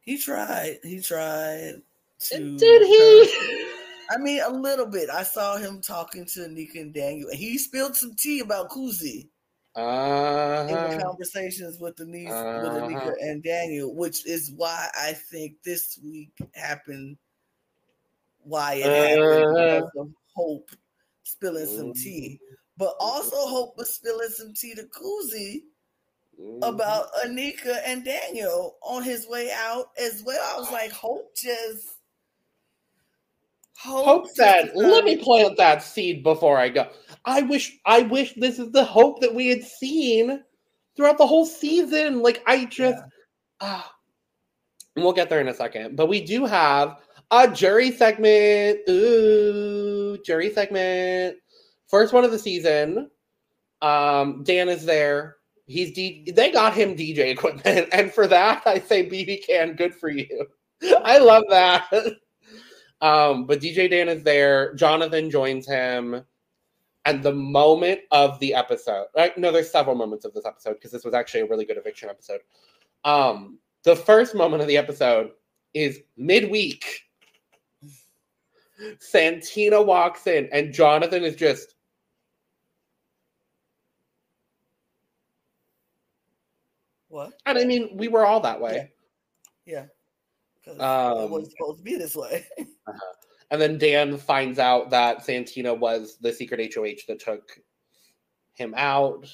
He 0.00 0.16
tried. 0.16 0.78
He 0.82 1.00
tried 1.00 1.82
to. 2.28 2.56
Did 2.56 2.86
he? 2.86 3.66
I 4.10 4.18
mean, 4.18 4.40
a 4.40 4.50
little 4.50 4.86
bit. 4.86 5.08
I 5.10 5.22
saw 5.22 5.56
him 5.56 5.80
talking 5.80 6.24
to 6.26 6.48
Nika 6.48 6.80
and 6.80 6.94
Daniel, 6.94 7.28
and 7.28 7.38
he 7.38 7.58
spilled 7.58 7.96
some 7.96 8.14
tea 8.14 8.40
about 8.40 8.70
Kuzi 8.70 9.28
in 9.76 9.82
the 9.84 10.96
Uh, 10.98 11.04
conversations 11.04 11.78
with 11.80 11.96
the 11.96 12.04
niece, 12.04 12.30
Uh-huh. 12.30 12.80
Anika 12.80 13.12
and 13.22 13.42
Daniel, 13.42 13.94
which 13.94 14.26
is 14.26 14.50
why 14.52 14.88
I 14.96 15.12
think 15.12 15.62
this 15.62 15.98
week 16.02 16.32
happened. 16.54 17.16
Why 18.42 18.74
it 18.74 18.92
happened 18.92 19.44
Uh-huh. 19.44 19.80
because 19.82 19.90
of 19.96 20.10
Hope 20.34 20.70
spilling 21.24 21.66
some 21.66 21.92
tea, 21.92 22.40
but 22.76 22.94
also 23.00 23.36
Hope 23.46 23.76
was 23.76 23.94
spilling 23.94 24.30
some 24.30 24.54
tea 24.54 24.74
to 24.74 24.84
Kuzi 24.84 25.62
Mm-hmm. 26.40 26.62
about 26.62 27.12
Anika 27.24 27.80
and 27.84 28.02
Daniel 28.04 28.76
on 28.82 29.02
his 29.02 29.26
way 29.28 29.50
out 29.52 29.90
as 29.98 30.22
well. 30.22 30.40
I 30.42 30.58
was 30.58 30.70
like, 30.70 30.90
Hope 30.90 31.34
just. 31.36 31.99
Hope 33.82 34.24
just 34.24 34.36
said, 34.36 34.72
"Let 34.74 35.04
me 35.04 35.16
plant 35.16 35.56
that 35.56 35.82
seed 35.82 36.22
before 36.22 36.58
I 36.58 36.68
go." 36.68 36.88
I 37.24 37.42
wish, 37.42 37.78
I 37.86 38.02
wish 38.02 38.34
this 38.34 38.58
is 38.58 38.70
the 38.72 38.84
hope 38.84 39.20
that 39.20 39.34
we 39.34 39.48
had 39.48 39.62
seen 39.64 40.42
throughout 40.96 41.18
the 41.18 41.26
whole 41.26 41.46
season. 41.46 42.20
Like 42.22 42.42
I 42.46 42.66
just 42.66 42.98
Yeah. 42.98 43.04
ah. 43.60 43.94
And 44.96 45.04
we'll 45.04 45.14
get 45.14 45.30
there 45.30 45.40
in 45.40 45.48
a 45.48 45.54
second. 45.54 45.96
But 45.96 46.06
we 46.08 46.20
do 46.24 46.44
have 46.44 46.98
a 47.30 47.48
jury 47.48 47.90
segment. 47.92 48.80
Ooh, 48.88 50.18
jury 50.24 50.52
segment. 50.52 51.38
First 51.88 52.12
one 52.12 52.24
of 52.24 52.32
the 52.32 52.38
season. 52.38 53.10
Um, 53.82 54.42
Dan 54.44 54.68
is 54.68 54.84
there. 54.84 55.36
He's 55.66 55.92
D- 55.92 56.30
they 56.34 56.50
got 56.50 56.74
him 56.74 56.96
DJ 56.96 57.30
equipment, 57.30 57.88
and 57.92 58.12
for 58.12 58.26
that 58.26 58.62
I 58.66 58.80
say 58.80 59.08
BB 59.08 59.46
can 59.46 59.74
good 59.74 59.94
for 59.94 60.10
you. 60.10 60.46
I 61.02 61.18
love 61.18 61.44
that. 61.48 61.86
Um, 63.00 63.46
but 63.46 63.60
DJ 63.60 63.88
Dan 63.90 64.08
is 64.08 64.22
there. 64.22 64.74
Jonathan 64.74 65.30
joins 65.30 65.66
him. 65.66 66.24
And 67.06 67.22
the 67.22 67.32
moment 67.32 68.00
of 68.10 68.38
the 68.40 68.52
episode, 68.54 69.06
right? 69.16 69.36
No, 69.38 69.50
there's 69.50 69.70
several 69.70 69.96
moments 69.96 70.26
of 70.26 70.34
this 70.34 70.44
episode 70.44 70.74
because 70.74 70.90
this 70.90 71.04
was 71.04 71.14
actually 71.14 71.40
a 71.40 71.46
really 71.46 71.64
good 71.64 71.78
eviction 71.78 72.10
episode. 72.10 72.40
Um, 73.04 73.58
the 73.84 73.96
first 73.96 74.34
moment 74.34 74.60
of 74.60 74.68
the 74.68 74.76
episode 74.76 75.30
is 75.72 76.00
midweek. 76.18 76.84
Santina 78.98 79.80
walks 79.80 80.26
in, 80.26 80.48
and 80.52 80.74
Jonathan 80.74 81.24
is 81.24 81.36
just 81.36 81.74
What? 87.08 87.32
and 87.44 87.58
I 87.58 87.64
mean, 87.64 87.90
we 87.96 88.06
were 88.08 88.24
all 88.24 88.40
that 88.40 88.60
way. 88.60 88.92
Yeah. 89.66 89.86
Because 90.62 90.76
it 90.78 90.82
Um, 90.82 91.30
wasn't 91.30 91.52
supposed 91.52 91.78
to 91.78 91.84
be 91.84 91.96
this 91.96 92.14
way. 92.16 92.46
And 93.52 93.60
then 93.60 93.78
Dan 93.78 94.16
finds 94.16 94.60
out 94.60 94.90
that 94.90 95.24
Santina 95.24 95.74
was 95.74 96.16
the 96.20 96.32
secret 96.32 96.72
HOH 96.72 97.02
that 97.08 97.18
took 97.18 97.58
him 98.52 98.74
out. 98.76 99.26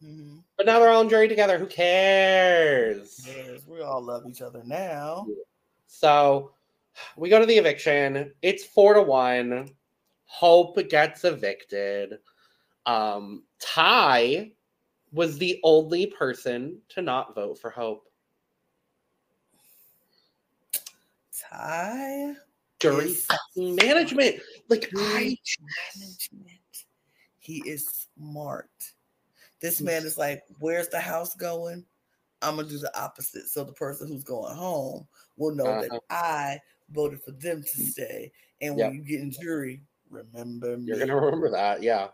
hmm 0.00 0.38
But 0.56 0.66
now 0.66 0.78
they're 0.78 0.90
all 0.90 1.00
in 1.02 1.08
jury 1.08 1.26
together. 1.26 1.58
Who 1.58 1.66
cares? 1.66 3.26
Yes, 3.26 3.66
we 3.66 3.80
all 3.80 4.00
love 4.00 4.26
each 4.28 4.42
other 4.42 4.62
now. 4.64 5.26
So 5.88 6.52
we 7.16 7.28
go 7.28 7.40
to 7.40 7.46
the 7.46 7.56
eviction. 7.56 8.32
It's 8.42 8.64
four 8.64 8.94
to 8.94 9.02
one. 9.02 9.70
Hope 10.26 10.76
gets 10.88 11.24
evicted. 11.24 12.18
Um, 12.86 13.42
Ty 13.58 14.52
was 15.10 15.36
the 15.38 15.58
only 15.64 16.06
person 16.06 16.80
to 16.90 17.02
not 17.02 17.34
vote 17.34 17.58
for 17.58 17.70
Hope. 17.70 18.08
Jury 22.80 23.14
fucking 23.14 23.76
management. 23.76 24.36
Like 24.68 24.90
I 24.96 25.36
management. 25.96 26.50
He 27.38 27.58
is 27.68 28.08
smart. 28.18 28.70
This 29.60 29.80
man 29.80 30.04
is 30.04 30.18
like, 30.18 30.42
where's 30.58 30.88
the 30.88 31.00
house 31.00 31.34
going? 31.34 31.84
I'm 32.42 32.56
gonna 32.56 32.68
do 32.68 32.78
the 32.78 32.98
opposite. 33.00 33.48
So 33.48 33.64
the 33.64 33.72
person 33.72 34.08
who's 34.08 34.24
going 34.24 34.54
home 34.54 35.06
will 35.36 35.54
know 35.54 35.66
Uh-huh. 35.66 35.82
that 35.82 36.00
I 36.10 36.60
voted 36.90 37.22
for 37.22 37.30
them 37.32 37.62
to 37.62 37.80
stay. 37.80 38.32
And 38.60 38.76
when 38.76 38.86
Yep. 38.86 38.94
you 38.94 39.02
get 39.02 39.20
in 39.20 39.30
jury, 39.30 39.82
remember 40.10 40.76
me. 40.76 40.86
You're 40.86 40.98
gonna 40.98 41.16
remember 41.16 41.50
that, 41.50 41.82
yeah. 41.82 42.08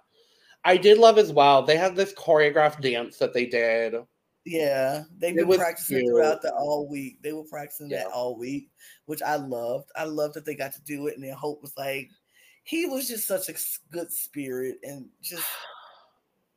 I 0.65 0.77
did 0.77 0.99
love 0.99 1.19
as 1.19 1.33
well. 1.33 1.63
They 1.63 1.77
had 1.77 1.97
this 1.97 2.13
choreographed 2.13 2.83
dance 2.83 3.17
that 3.19 3.33
they 3.33 3.47
did. 3.47 3.95
Yeah, 4.45 5.05
they've 5.19 5.35
been 5.37 5.49
practicing 5.53 5.99
cute. 6.01 6.09
throughout 6.11 6.43
the 6.43 6.53
all 6.55 6.89
week. 6.89 7.21
They 7.23 7.33
were 7.33 7.45
practicing 7.45 7.91
Yeah. 7.91 8.05
that 8.05 8.13
all 8.13 8.37
week, 8.37 8.71
which 9.07 9.23
I 9.23 9.37
loved. 9.37 9.91
I 9.97 10.05
loved 10.05 10.35
that 10.35 10.45
they 10.45 10.55
got 10.55 10.73
to 10.73 10.83
do 10.83 11.07
it, 11.09 11.15
and 11.15 11.25
then 11.25 11.35
Hope 11.35 11.61
was 11.63 11.77
like, 11.77 12.09
he 12.63 12.87
was 12.87 13.07
just 13.09 13.27
such 13.27 13.49
a 13.49 13.55
good 13.91 14.11
spirit, 14.13 14.79
and 14.83 15.07
just 15.23 15.45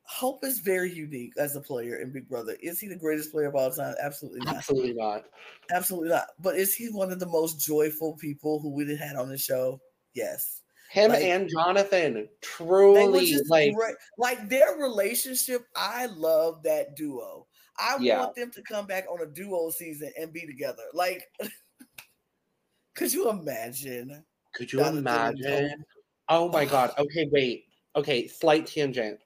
Hope 0.06 0.46
is 0.46 0.60
very 0.60 0.92
unique 0.94 1.34
as 1.38 1.56
a 1.56 1.62
player 1.62 1.96
in 1.98 2.12
Big 2.12 2.30
Brother. 2.30 2.56
Is 2.62 2.80
he 2.80 2.88
the 2.88 2.96
greatest 2.96 3.32
player 3.32 3.48
of 3.48 3.56
all 3.56 3.72
time? 3.72 3.96
Absolutely 4.02 4.42
not. 4.42 4.56
Absolutely 4.58 4.94
not. 4.94 5.26
Absolutely 5.72 6.10
not. 6.10 6.28
But 6.40 6.56
is 6.56 6.74
he 6.76 6.90
one 6.90 7.12
of 7.12 7.20
the 7.20 7.26
most 7.26 7.60
joyful 7.66 8.16
people 8.18 8.60
who 8.60 8.70
we 8.70 8.96
had 8.96 9.16
on 9.16 9.30
the 9.30 9.38
show? 9.38 9.82
Yes. 10.14 10.62
Him 10.92 11.10
Like- 11.12 11.24
and 11.24 11.50
Jonathan 11.50 12.30
truly 12.42 13.36
like 13.48 13.74
great. 13.74 13.96
Like 14.18 14.50
their 14.50 14.76
relationship, 14.76 15.66
I 15.76 16.06
love 16.06 16.62
that 16.64 16.96
duo. 16.96 17.48
I 17.78 17.98
Yeah. 18.00 18.20
want 18.20 18.36
them 18.36 18.52
to 18.52 18.62
come 18.62 18.86
back 18.86 19.06
on 19.10 19.22
a 19.22 19.26
duo 19.26 19.70
season 19.70 20.12
and 20.20 20.32
be 20.32 20.46
together. 20.46 20.84
Like, 20.94 21.30
could 22.96 23.14
you 23.14 23.30
imagine? 23.30 24.24
Could 24.54 24.72
you 24.72 24.80
Jonathan 24.80 25.00
imagine? 25.00 25.86
Oh 26.30 26.50
my 26.50 26.66
god. 26.66 26.92
Okay, 26.98 27.28
wait. 27.32 27.66
Okay, 27.96 28.28
slight 28.28 28.66
tangent. 28.66 29.20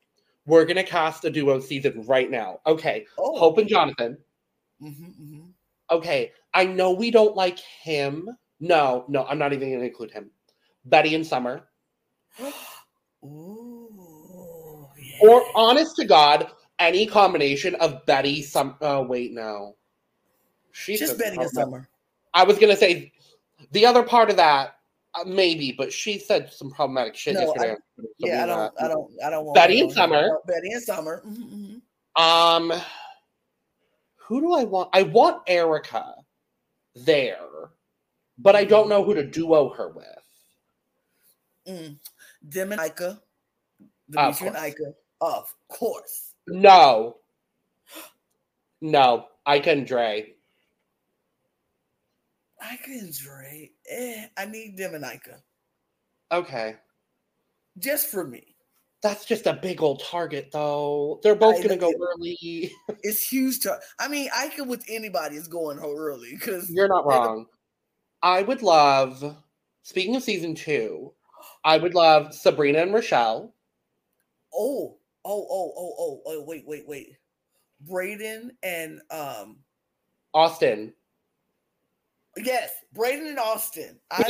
We're 0.45 0.65
gonna 0.65 0.83
cast 0.83 1.25
a 1.25 1.29
duo 1.29 1.59
season 1.59 2.03
right 2.05 2.29
now. 2.31 2.59
Okay, 2.65 3.05
Oh, 3.17 3.37
Hope 3.37 3.57
and 3.57 3.67
Jonathan. 3.67 4.17
mhm, 4.81 5.51
Okay, 5.91 6.31
I 6.53 6.65
know 6.65 6.91
we 6.91 7.11
don't 7.11 7.35
like 7.35 7.59
him. 7.59 8.29
No, 8.59 9.05
no, 9.07 9.25
I'm 9.25 9.37
not 9.37 9.53
even 9.53 9.71
gonna 9.71 9.83
include 9.85 10.11
him. 10.11 10.31
Betty 10.85 11.15
and 11.15 11.25
Summer. 11.25 11.67
Ooh, 13.23 14.87
Or 15.21 15.43
honest 15.55 15.95
to 15.97 16.05
God, 16.05 16.51
any 16.79 17.05
combination 17.05 17.75
of 17.75 18.05
Betty, 18.05 18.41
some 18.41 18.75
oh 18.81 19.01
wait, 19.03 19.31
no. 19.33 19.75
She's 20.71 20.99
just 20.99 21.17
Betty 21.17 21.37
and 21.37 21.49
Summer. 21.49 21.87
I 22.33 22.43
was 22.43 22.59
gonna 22.59 22.75
say 22.75 23.11
the 23.71 23.85
other 23.85 24.03
part 24.03 24.29
of 24.29 24.37
that, 24.37 24.75
uh, 25.15 25.23
maybe, 25.25 25.71
but 25.71 25.91
she 25.91 26.19
said 26.19 26.51
some 26.53 26.69
problematic 26.69 27.15
shit 27.15 27.33
No, 27.33 27.41
yesterday. 27.41 27.69
I- 27.69 27.71
on 27.71 27.77
Twitter, 27.95 28.09
so 28.19 28.27
Yeah, 28.27 28.43
I 28.43 28.45
don't. 28.45 28.73
I 28.81 28.87
don't, 28.87 29.11
I 29.25 29.29
don't 29.29 29.45
want 29.45 29.55
Betty 29.55 29.81
and. 29.81 29.91
Summer. 29.91 30.29
Betty 30.45 30.71
and 30.71 30.83
Summer. 30.83 31.23
mhm, 31.25 31.81
mhm. 32.17 32.21
Um, 32.21 32.81
who 34.15 34.41
do 34.41 34.53
I 34.53 34.63
want? 34.63 34.89
I 34.93 35.03
want 35.03 35.43
Erica 35.47 36.15
there, 36.95 37.37
but 38.37 38.55
I 38.55 38.65
don't 38.65 38.89
know 38.89 39.03
who 39.03 39.13
to 39.13 39.23
duo 39.23 39.69
her 39.69 39.89
with. 39.89 40.05
Mm. 41.67 41.97
Dem 42.49 42.71
and 42.71 42.81
Ika. 42.81 43.07
Of 43.09 43.19
Demetres 44.39 44.41
and. 44.41 44.55
Ika. 44.57 44.93
Of 45.21 45.53
course. 45.67 46.33
No, 46.47 47.17
no, 48.81 49.27
I 49.45 49.59
can 49.59 49.83
Dre. 49.83 50.33
Ika 52.61 52.89
and 52.91 53.13
Dre. 53.13 53.71
Eh, 53.89 54.25
I 54.37 54.45
need 54.45 54.77
them 54.77 54.95
and. 54.95 55.05
Okay, 56.31 56.75
Just 57.77 58.07
for 58.07 58.25
me. 58.25 58.55
that's 59.01 59.25
just 59.25 59.45
a 59.47 59.53
big 59.53 59.81
old 59.81 60.01
target, 60.03 60.49
though. 60.51 61.19
They're 61.23 61.35
both 61.35 61.61
gonna 61.61 61.77
go 61.77 61.89
it- 61.89 61.97
early. 62.01 62.71
It's 63.03 63.25
huge. 63.27 63.59
To, 63.61 63.77
I 63.99 64.07
mean, 64.07 64.29
Ika 64.45 64.63
with 64.63 64.83
anybody 64.89 65.35
is 65.37 65.47
going 65.47 65.77
ho- 65.77 65.95
early 65.95 66.31
because 66.33 66.69
You're 66.69 66.87
not 66.87 67.05
wrong. 67.05 67.45
I 68.23 68.41
would 68.41 68.63
love. 68.63 69.37
Speaking 69.83 70.15
of 70.15 70.23
season 70.23 70.55
two, 70.55 71.13
I 71.63 71.77
would 71.77 71.93
love 71.93 72.33
Sabrina 72.33 72.79
and 72.79 72.93
Rochelle. 72.93 73.53
oh, 74.53 74.97
oh, 75.27 75.47
oh, 75.49 75.73
oh, 75.77 75.95
oh, 75.99 76.21
oh, 76.25 76.43
wait, 76.43 76.65
wait, 76.65 76.87
wait. 76.87 77.17
Braden 77.81 78.51
and 78.63 79.01
um 79.11 79.57
Austin. 80.33 80.93
yes, 82.37 82.71
Braden 82.93 83.27
and 83.27 83.39
Austin. 83.39 83.99
I. 84.09 84.23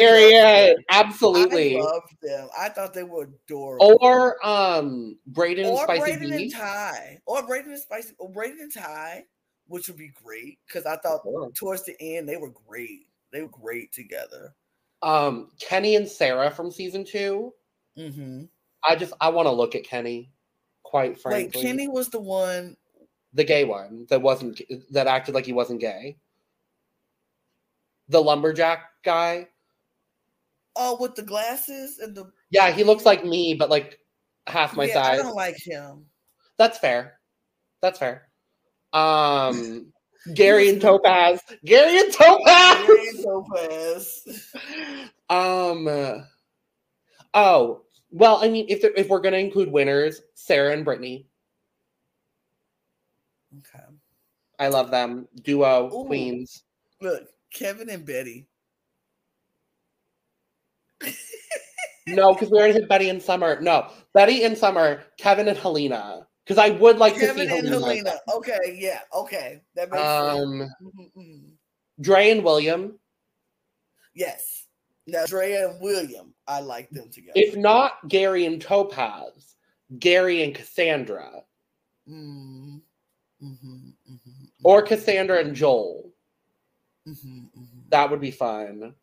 Absolutely. 0.90 1.78
I 1.78 1.82
loved 1.82 2.16
them. 2.22 2.50
I 2.58 2.70
thought 2.70 2.94
they 2.94 3.04
were 3.04 3.30
adorable. 3.48 3.98
Or 4.02 4.46
um 4.46 5.18
Braden 5.28 5.66
and 5.66 5.74
or 5.74 5.84
Spicy 5.84 6.02
Braden 6.02 6.34
and 6.34 6.54
Ty. 6.54 7.20
Or 7.26 7.46
Braden 7.46 7.72
and 7.72 7.82
Spicy 7.82 8.14
or 8.18 8.30
Braden 8.30 8.60
and 8.60 8.74
Ty, 8.74 9.24
which 9.68 9.88
would 9.88 9.98
be 9.98 10.12
great 10.24 10.60
because 10.68 10.86
I 10.86 10.98
thought 10.98 11.22
towards 11.54 11.86
the 11.86 11.96
end 12.02 12.28
they 12.28 12.38
were 12.38 12.54
great. 12.68 13.08
They 13.32 13.42
were 13.44 13.50
great 13.50 13.94
together. 13.94 14.54
Um 15.04 15.52
Kenny 15.60 15.96
and 15.96 16.08
Sarah 16.08 16.52
from 16.52 16.72
season 16.72 17.06
two. 17.06 17.54
Mm-hmm. 17.98 18.46
I 18.84 18.96
just 18.96 19.14
I 19.22 19.30
want 19.30 19.48
to 19.48 19.52
look 19.52 19.76
at 19.76 19.84
Kenny, 19.84 20.32
quite 20.88 21.12
Wait, 21.12 21.22
frankly. 21.22 21.62
Kenny 21.62 21.88
was 21.90 22.10
the 22.10 22.20
one. 22.20 22.78
the 23.34 23.44
gay 23.44 23.66
one 23.66 24.06
that 24.10 24.22
wasn't 24.22 24.62
that 24.92 25.06
acted 25.06 25.36
like 25.36 25.46
he 25.46 25.54
wasn't 25.54 25.82
gay. 25.82 26.18
The 28.08 28.22
lumberjack 28.22 28.80
guy. 29.04 29.50
Oh, 30.78 30.98
with 31.00 31.16
the 31.16 31.24
glasses 31.24 32.00
and 32.00 32.16
the. 32.16 32.32
Yeah, 32.52 32.72
he 32.72 32.86
looks 32.86 33.06
like 33.06 33.26
me, 33.26 33.54
but 33.54 33.70
like 33.70 34.00
half 34.48 34.76
my 34.78 34.86
yeah, 34.86 35.00
I 35.00 35.04
size. 35.04 35.22
don't 35.24 35.36
like 35.36 35.58
him. 35.62 36.06
That's 36.58 36.78
fair. 36.80 37.20
That's 37.82 38.00
fair. 38.00 38.30
Um 38.94 39.92
Gary 40.34 40.70
and 40.70 40.82
Topaz. 40.82 41.42
Gary 41.66 42.00
and 42.00 42.14
Topaz. 42.14 42.88
Gary 42.88 43.08
and 43.10 43.24
Topaz. 43.24 44.54
um 45.30 45.88
uh, 45.88 46.20
oh 47.34 47.82
well 48.12 48.38
i 48.44 48.50
mean 48.50 48.66
if 48.70 48.82
there- 48.82 48.94
if 48.96 49.08
we're 49.10 49.20
gonna 49.22 49.38
include 49.38 49.72
winners 49.72 50.22
sarah 50.34 50.74
and 50.74 50.86
brittany 50.86 51.26
Okay. 53.60 53.86
i 54.60 54.68
love 54.68 54.92
them 54.92 55.28
duo 55.42 55.90
Ooh. 55.94 56.06
queens 56.06 56.64
Look, 57.02 57.28
Kevin 57.54 57.90
and 57.90 58.06
Betty. 58.06 58.48
no 62.08 62.34
because 62.34 62.50
we 62.50 62.58
already 62.58 62.74
had 62.74 62.88
betty 62.88 63.10
and 63.10 63.22
summer 63.22 63.60
no 63.62 63.90
betty 64.14 64.44
and 64.44 64.58
summer 64.58 65.04
kevin 65.18 65.48
and 65.48 65.58
helena 65.58 66.26
because 66.44 66.58
I 66.58 66.70
would 66.70 66.98
like 66.98 67.16
to 67.16 67.20
see 67.20 67.26
Kevin 67.26 67.42
and 67.52 67.68
Helena. 67.68 67.80
Helena. 67.86 68.20
Okay, 68.36 68.78
yeah, 68.80 69.02
okay. 69.14 69.62
That 69.76 69.92
makes 69.92 70.02
sense. 70.02 70.40
Um, 70.40 70.70
Mhm, 70.82 71.12
mhm. 71.18 71.52
Dre 72.00 72.30
and 72.30 72.42
William. 72.42 72.98
Yes. 74.16 74.66
Now 75.08 75.26
Drea 75.26 75.68
and 75.70 75.82
William, 75.82 76.34
I 76.48 76.60
like 76.62 76.90
them 76.90 77.10
together. 77.10 77.34
If 77.36 77.56
not 77.56 78.08
Gary 78.08 78.46
and 78.46 78.62
Topaz, 78.62 79.56
Gary 80.00 80.44
and 80.44 80.54
Cassandra, 80.56 81.44
Mm, 82.10 82.82
mhm, 83.44 83.94
mhm, 84.10 84.50
or 84.64 84.82
Cassandra 84.82 85.40
and 85.40 85.54
Joel. 85.56 86.14
mhm, 87.06 87.50
mhm. 87.52 87.90
That 87.90 88.10
would 88.10 88.22
be 88.22 88.32
fun. 88.32 88.96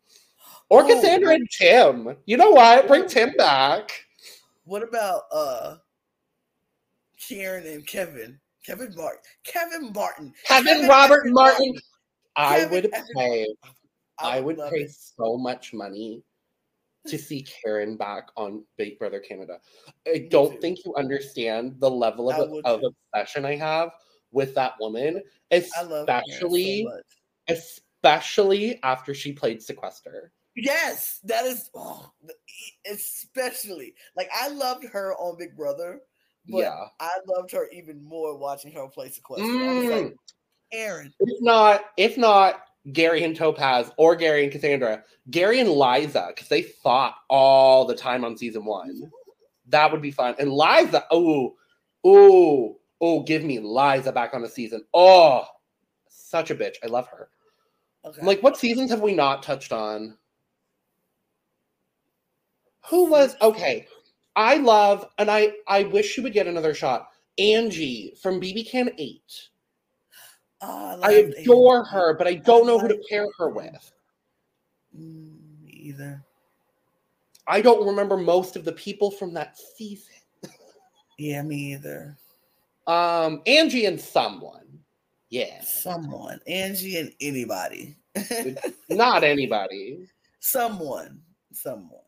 Or 0.69 0.83
Oh. 0.83 0.87
Cassandra 0.87 1.35
and 1.35 1.47
Tim. 1.51 2.17
You 2.25 2.37
know 2.37 2.49
what? 2.51 2.87
Bring 2.87 3.07
Tim 3.07 3.33
back. 3.37 3.91
What 4.63 4.81
about 4.81 5.23
uh 5.31 5.77
Karen 7.17 7.65
and 7.67 7.85
Kevin? 7.85 8.39
Kevin 8.65 8.95
Martin. 8.95 9.21
Kevin 9.43 9.93
Martin. 9.93 10.33
Kevin 10.45 10.73
Kevin 10.73 10.89
Robert 10.89 11.19
Evan 11.21 11.33
Martin. 11.33 11.73
I 12.35 12.59
Kevin 12.61 12.71
would 12.71 12.91
pay. 13.15 13.47
I 14.17 14.39
would 14.39 14.57
pay 14.57 14.83
it. 14.85 14.91
so 14.91 15.37
much 15.37 15.73
money 15.73 16.23
to 17.07 17.17
see 17.17 17.45
Karen 17.63 17.97
back 17.97 18.29
on 18.35 18.63
Big 18.77 18.97
Brother 18.99 19.19
Canada. 19.19 19.59
I 20.07 20.27
don't 20.29 20.53
too. 20.53 20.59
think 20.59 20.79
you 20.85 20.93
understand 20.95 21.75
the 21.79 21.89
level 21.89 22.29
of, 22.29 22.65
of 22.65 22.81
obsession 23.13 23.45
I 23.45 23.55
have 23.55 23.91
with 24.31 24.55
that 24.55 24.73
woman, 24.79 25.21
especially 25.51 26.87
so 27.47 27.55
especially 28.03 28.79
after 28.83 29.13
she 29.13 29.31
played 29.33 29.61
Sequester. 29.61 30.31
Yes, 30.55 31.19
that 31.25 31.45
is 31.45 31.69
oh, 31.75 32.11
especially 32.89 33.93
like 34.15 34.29
I 34.33 34.49
loved 34.49 34.85
her 34.85 35.13
on 35.15 35.37
Big 35.37 35.55
Brother, 35.55 36.01
but 36.47 36.59
yeah. 36.59 36.85
I 36.99 37.09
loved 37.27 37.51
her 37.51 37.67
even 37.73 38.03
more 38.03 38.37
watching 38.37 38.71
her 38.71 38.87
play 38.87 39.09
Sequester. 39.09 39.45
I 39.45 39.73
was 39.73 39.85
like, 39.89 40.05
Mm. 40.05 40.15
Aaron, 40.71 41.13
If 41.19 41.41
not, 41.43 41.85
if 41.95 42.17
not 42.17 42.64
Gary 42.91 43.23
and 43.23 43.35
Topaz 43.35 43.91
or 43.97 44.15
Gary 44.15 44.43
and 44.43 44.51
Cassandra, 44.51 45.03
Gary 45.31 45.59
and 45.59 45.71
Liza, 45.71 46.27
because 46.29 46.47
they 46.49 46.61
fought 46.61 47.15
all 47.29 47.85
the 47.85 47.95
time 47.95 48.23
on 48.23 48.37
season 48.37 48.65
one. 48.65 49.11
That 49.67 49.91
would 49.91 50.01
be 50.01 50.11
fun. 50.11 50.35
And 50.37 50.51
Liza, 50.53 51.05
oh, 51.11 51.55
oh, 52.03 52.77
oh, 53.01 53.23
give 53.23 53.43
me 53.43 53.59
Liza 53.59 54.11
back 54.11 54.33
on 54.33 54.41
the 54.41 54.49
season. 54.49 54.83
Oh, 54.93 55.45
such 56.07 56.51
a 56.51 56.55
bitch. 56.55 56.75
I 56.83 56.87
love 56.87 57.07
her. 57.07 57.29
okay. 58.05 58.21
Like, 58.21 58.43
what 58.43 58.57
seasons 58.57 58.91
have 58.91 59.01
we 59.01 59.15
not 59.15 59.41
touched 59.41 59.71
on? 59.71 60.17
Who 62.89 63.09
was 63.09 63.35
okay? 63.41 63.87
I 64.35 64.57
love, 64.57 65.07
and 65.17 65.31
I 65.31 65.53
I 65.67 65.83
wish 65.83 66.11
she 66.11 66.21
would 66.21 66.33
get 66.33 66.45
another 66.45 66.75
shot. 66.75 67.09
Angie 67.39 68.13
from 68.21 68.39
BB 68.39 68.69
Can 68.69 68.91
Eight. 68.97 69.49
Oh, 70.67 70.99
I 71.03 71.21
loved 71.21 71.33
adore 71.37 71.77
Amy. 71.79 71.87
her, 71.91 72.13
but 72.17 72.27
I 72.27 72.35
don't 72.35 72.65
know 72.65 72.79
who 72.79 72.87
to 72.87 72.99
pair 73.09 73.27
her 73.37 73.49
with. 73.49 73.91
Mm, 74.97 75.37
me 75.63 75.69
either. 75.71 76.23
I 77.47 77.61
don't 77.61 77.85
remember 77.85 78.17
most 78.17 78.55
of 78.55 78.65
the 78.65 78.71
people 78.71 79.11
from 79.11 79.33
that 79.35 79.57
season. 79.77 80.13
Yeah, 81.19 81.41
me 81.43 81.73
either. 81.73 82.17
Um, 82.87 83.41
Angie 83.45 83.85
and 83.85 83.99
someone. 83.99 84.61
Yeah, 85.29 85.61
Someone, 85.61 86.39
Angie 86.47 86.97
and 86.97 87.11
anybody. 87.19 87.95
not 88.89 89.23
anybody. 89.23 90.07
someone, 90.39 91.19
someone. 91.51 91.99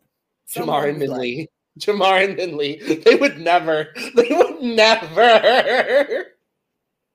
Jamar 0.49 0.89
and 0.89 0.99
we 0.99 1.07
like. 1.07 1.19
Minh-Ly. 1.19 1.47
Jamar 1.79 2.23
and 2.23 2.37
Minh-Ly. 2.37 3.01
They 3.03 3.15
would 3.15 3.39
never. 3.39 3.89
They 4.15 4.29
would 4.29 4.61
never. 4.61 6.25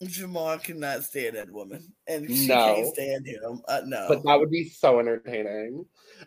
Jamar 0.03 0.63
cannot 0.63 1.05
stand 1.05 1.37
that 1.37 1.51
woman, 1.51 1.93
and 2.07 2.29
she 2.31 2.47
No. 2.49 2.75
can't 2.75 2.95
stand 2.95 3.27
him. 3.27 3.63
Uh, 3.69 3.83
no, 3.87 4.07
But 4.09 4.23
that 4.25 4.39
would 4.39 4.51
be 4.51 4.69
so 4.69 4.99
entertaining. 4.99 5.85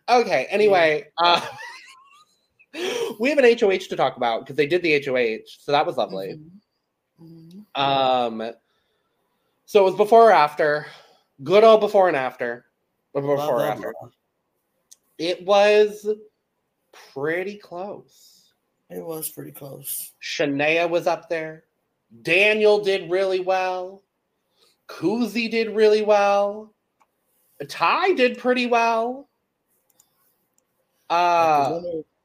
Okay. 0.09 0.45
Anyway, 0.49 1.07
uh, 1.17 1.45
we 3.19 3.29
have 3.29 3.37
an 3.37 3.57
HOH 3.57 3.87
to 3.89 3.95
talk 3.95 4.17
about 4.17 4.41
because 4.41 4.55
they 4.55 4.67
did 4.67 4.81
the 4.81 4.93
HOH, 5.05 5.45
so 5.59 5.71
that 5.71 5.85
was 5.85 5.97
lovely. 5.97 6.39
Mhm. 7.21 7.65
Mhm. 7.75 7.79
Um, 7.79 8.51
so 9.65 9.81
it 9.81 9.85
was 9.85 9.95
before 9.95 10.29
or 10.29 10.33
after. 10.33 10.85
Good 11.43 11.63
old 11.63 11.81
before 11.81 12.07
and 12.07 12.15
after. 12.17 12.65
Or 13.13 13.21
Before 13.21 13.35
Blah, 13.37 13.47
or 13.49 13.55
blah, 13.57 13.65
after. 13.67 13.93
blah. 13.99 14.09
It 15.17 15.45
was 15.45 16.07
pretty 17.13 17.57
close. 17.57 18.53
It 18.89 19.03
was 19.03 19.29
pretty 19.29 19.51
close. 19.51 20.13
Shania 20.21 20.89
was 20.89 21.07
up 21.07 21.29
there. 21.29 21.63
Daniel 22.21 22.83
did 22.83 23.09
really 23.09 23.39
well. 23.39 24.01
Kuzi 24.87 25.49
did 25.49 25.75
really 25.75 26.01
well. 26.01 26.71
Ty 27.67 28.13
did 28.13 28.37
pretty 28.37 28.65
well. 28.65 29.27
Uh, 31.09 31.79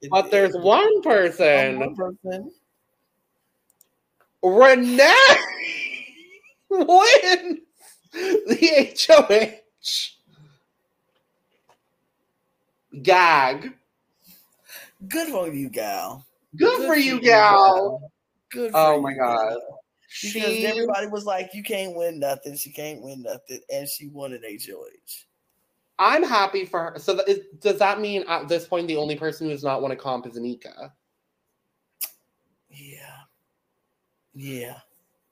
but 0.09 0.31
there's 0.31 0.55
one 0.55 1.01
person, 1.01 1.79
one 1.79 1.95
person. 1.95 2.51
Renee, 4.43 5.13
wins 6.69 7.59
the 8.11 8.93
HOH. 9.07 10.17
Gag. 13.03 13.73
Good 15.07 15.29
for 15.29 15.47
you, 15.47 15.69
gal. 15.69 16.25
Good, 16.55 16.85
for 16.85 16.95
you, 16.95 17.21
gal. 17.21 18.11
Good. 18.51 18.71
For 18.71 18.77
Oh 18.77 18.95
you, 18.95 19.01
my 19.01 19.13
God. 19.13 19.57
Because 20.21 20.55
She 20.55 20.65
everybody 20.65 21.07
was 21.07 21.25
like, 21.25 21.51
"You 21.53 21.63
can't 21.63 21.95
win 21.95 22.19
nothing. 22.19 22.57
She 22.57 22.71
can't 22.71 23.01
win 23.01 23.21
nothing," 23.21 23.61
and 23.71 23.87
she 23.87 24.07
won 24.07 24.33
an 24.33 24.43
HOH. 24.43 25.25
I'm 25.97 26.23
happy 26.23 26.65
for 26.65 26.83
her. 26.83 26.99
So, 26.99 27.15
th- 27.15 27.27
is, 27.27 27.45
does 27.59 27.79
that 27.79 28.01
mean 28.01 28.23
at 28.27 28.47
this 28.47 28.67
point 28.67 28.87
the 28.87 28.97
only 28.97 29.15
person 29.15 29.45
who 29.47 29.51
who's 29.51 29.63
not 29.63 29.81
won 29.81 29.91
a 29.91 29.95
comp 29.95 30.27
is 30.27 30.37
Anika? 30.37 30.91
Yeah. 32.69 33.17
Yeah. 34.33 34.79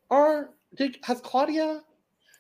Or 0.10 0.52
did 0.76 0.98
has 1.04 1.22
Claudia? 1.22 1.82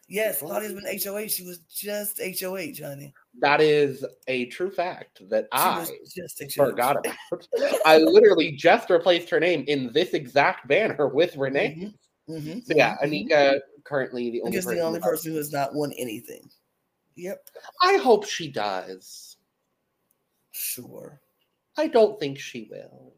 Yes, 0.07 0.39
Claudia's 0.39 0.73
been 0.73 0.85
HOH. 0.85 1.27
She 1.27 1.43
was 1.43 1.59
just 1.59 2.19
HOH, 2.19 2.83
honey. 2.83 3.13
That 3.41 3.61
is 3.61 4.05
a 4.27 4.45
true 4.47 4.69
fact 4.71 5.21
that 5.29 5.45
She 5.53 5.59
I 5.59 5.85
just 6.15 6.53
forgot 6.53 6.97
about. 7.05 7.47
I 7.85 7.97
literally 7.97 8.51
just 8.53 8.89
replaced 8.89 9.29
her 9.29 9.39
name 9.39 9.63
in 9.67 9.91
this 9.93 10.13
exact 10.13 10.67
banner 10.67 11.07
with 11.13 11.35
Renee. 11.37 11.93
Mhm, 12.29 12.41
mhm, 12.41 12.65
So 12.65 12.73
yeah, 12.75 12.97
mhm, 13.03 13.07
mhm. 13.11 13.29
Anika 13.29 13.59
currently 13.85 14.29
the 14.31 14.41
only 14.41 14.57
person. 14.57 14.75
the 14.75 14.81
only 14.81 14.99
who 14.99 15.03
has- 15.05 15.11
person 15.11 15.31
who 15.31 15.37
has 15.37 15.51
not 15.51 15.73
won 15.73 15.91
anything. 15.97 16.49
Yep. 17.15 17.49
I 17.81 17.97
hope 17.97 18.25
she 18.25 18.49
does. 18.51 19.37
Sure. 20.51 21.19
I 21.77 21.87
don't 21.87 22.19
think 22.19 22.39
she 22.39 22.67
will. 22.71 23.13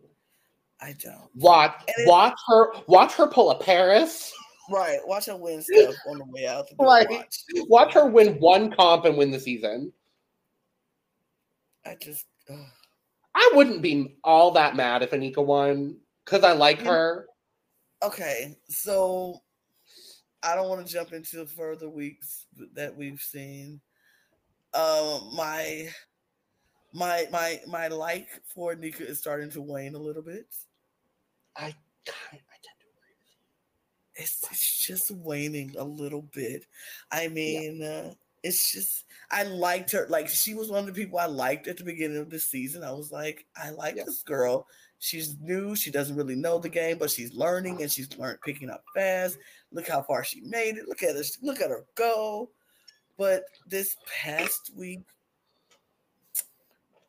I 0.81 0.93
don't. 0.93 1.29
Watch, 1.35 1.83
it- 1.87 2.07
watch 2.07 2.37
her, 2.47 2.73
watch 2.87 3.13
her 3.13 3.27
pull 3.27 3.51
a 3.51 3.59
Paris. 3.59 4.33
Right. 4.69 4.99
Watch 5.05 5.25
her 5.25 5.35
win 5.35 5.61
stuff 5.61 5.95
on 6.07 6.19
the 6.19 6.25
way 6.29 6.47
out. 6.47 6.67
The. 6.69 6.75
Right. 6.83 7.09
Watch. 7.09 7.35
Watch 7.67 7.93
her 7.93 8.05
win 8.07 8.39
one 8.39 8.71
comp 8.71 9.05
and 9.05 9.17
win 9.17 9.31
the 9.31 9.39
season. 9.39 9.91
I 11.85 11.95
just. 11.99 12.25
I 13.33 13.51
wouldn't 13.53 13.81
be 13.81 14.17
all 14.23 14.51
that 14.51 14.75
mad 14.75 15.03
if 15.03 15.11
Anika 15.11 15.43
won 15.43 15.97
because 16.25 16.43
I 16.43 16.51
like 16.51 16.81
her. 16.81 17.27
Okay, 18.03 18.57
so 18.67 19.41
I 20.43 20.55
don't 20.55 20.69
want 20.69 20.85
to 20.85 20.91
jump 20.91 21.13
into 21.13 21.45
further 21.45 21.89
weeks 21.89 22.47
that 22.73 22.95
we've 22.95 23.21
seen. 23.21 23.79
Um, 24.73 25.31
my 25.35 25.89
my 26.93 27.27
my 27.31 27.61
my 27.67 27.87
like 27.87 28.27
for 28.53 28.75
Nika 28.75 29.07
is 29.07 29.19
starting 29.19 29.49
to 29.51 29.61
wane 29.61 29.95
a 29.95 29.99
little 29.99 30.23
bit. 30.23 30.47
I, 31.55 31.65
I 31.65 31.71
tend 31.71 31.75
to 32.05 32.87
agree 32.87 33.15
with 33.19 33.29
you. 33.29 34.23
It's, 34.23 34.43
it's 34.51 34.87
just 34.87 35.11
waning 35.11 35.75
a 35.77 35.83
little 35.83 36.23
bit. 36.33 36.65
I 37.11 37.27
mean, 37.27 37.83
uh, 37.83 38.13
it's 38.43 38.71
just 38.71 39.05
I 39.29 39.43
liked 39.43 39.91
her. 39.91 40.07
Like 40.09 40.27
she 40.27 40.53
was 40.53 40.69
one 40.69 40.79
of 40.79 40.85
the 40.87 40.93
people 41.01 41.19
I 41.19 41.25
liked 41.27 41.67
at 41.67 41.77
the 41.77 41.83
beginning 41.83 42.17
of 42.17 42.29
the 42.29 42.39
season. 42.39 42.83
I 42.83 42.91
was 42.91 43.11
like, 43.11 43.45
I 43.55 43.69
like 43.71 43.95
Yeah. 43.95 44.03
this 44.05 44.23
girl. 44.23 44.67
She's 44.99 45.35
new. 45.39 45.75
She 45.75 45.89
doesn't 45.89 46.15
really 46.15 46.35
know 46.35 46.59
the 46.59 46.69
game, 46.69 46.97
but 46.99 47.09
she's 47.09 47.33
learning 47.33 47.81
and 47.81 47.91
she's 47.91 48.15
learned 48.17 48.39
picking 48.45 48.69
up 48.69 48.83
fast. 48.93 49.37
Look 49.71 49.87
how 49.87 50.01
far 50.03 50.23
she 50.23 50.41
made 50.41 50.77
it. 50.77 50.87
Look 50.87 51.01
at 51.01 51.15
her. 51.15 51.23
Look 51.41 51.59
at 51.61 51.69
her 51.71 51.85
go. 51.95 52.49
But 53.17 53.43
this 53.67 53.95
past 54.21 54.71
week, 54.75 55.01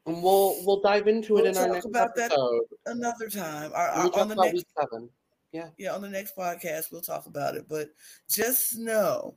And 0.06 0.22
we'll 0.22 0.56
we'll 0.66 0.80
dive 0.80 1.06
into 1.06 1.38
it 1.38 1.42
We'll 1.42 1.50
in 1.52 1.56
our 1.56 1.64
talk 1.66 1.72
next 1.74 1.84
about 1.86 2.14
that 2.16 2.32
episode. 2.32 2.62
another 2.86 3.28
time, 3.28 3.70
our, 3.74 3.88
our- 3.88 4.10
on 4.20 4.28
the 4.28 4.34
next 4.34 4.64
seven. 4.78 5.08
yeah, 5.52 5.92
on 5.94 6.02
the 6.02 6.08
next 6.08 6.34
podcast, 6.36 6.90
we'll 6.92 7.00
talk 7.02 7.26
about 7.26 7.54
it. 7.56 7.66
But 7.68 7.90
just 8.28 8.78
know 8.78 9.34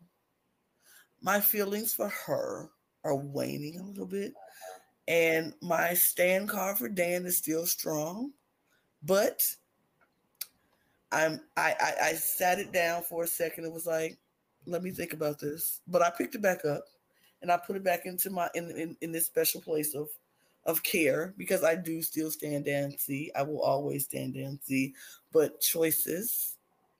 my 1.25 1.41
feelings 1.41 1.91
for 1.91 2.07
her 2.07 2.69
are 3.03 3.15
waning 3.15 3.79
a 3.79 3.83
little 3.83 4.05
bit. 4.05 4.31
And 5.07 5.53
my 5.59 5.95
stand 5.95 6.49
card 6.49 6.77
for 6.77 6.87
Dan 6.87 7.25
is 7.25 7.35
still 7.35 7.65
strong. 7.65 8.31
But 9.01 9.41
I'm 11.11 11.41
I, 11.57 11.75
I 11.79 11.93
I 12.09 12.13
sat 12.13 12.59
it 12.59 12.71
down 12.71 13.01
for 13.01 13.23
a 13.23 13.27
second. 13.27 13.65
It 13.65 13.73
was 13.73 13.87
like, 13.87 14.19
let 14.67 14.83
me 14.83 14.91
think 14.91 15.13
about 15.13 15.39
this. 15.39 15.81
But 15.87 16.03
I 16.03 16.11
picked 16.11 16.35
it 16.35 16.43
back 16.43 16.63
up 16.63 16.85
and 17.41 17.51
I 17.51 17.57
put 17.57 17.75
it 17.75 17.83
back 17.83 18.05
into 18.05 18.29
my 18.29 18.47
in 18.53 18.69
in, 18.71 18.95
in 19.01 19.11
this 19.11 19.25
special 19.25 19.61
place 19.61 19.95
of 19.95 20.09
of 20.67 20.83
care 20.83 21.33
because 21.37 21.63
I 21.63 21.73
do 21.75 22.03
still 22.03 22.29
stand 22.29 22.67
and 22.67 22.99
see. 22.99 23.31
I 23.35 23.41
will 23.41 23.61
always 23.61 24.05
stand 24.05 24.35
and 24.35 24.59
see. 24.61 24.93
But 25.31 25.59
choices 25.59 26.57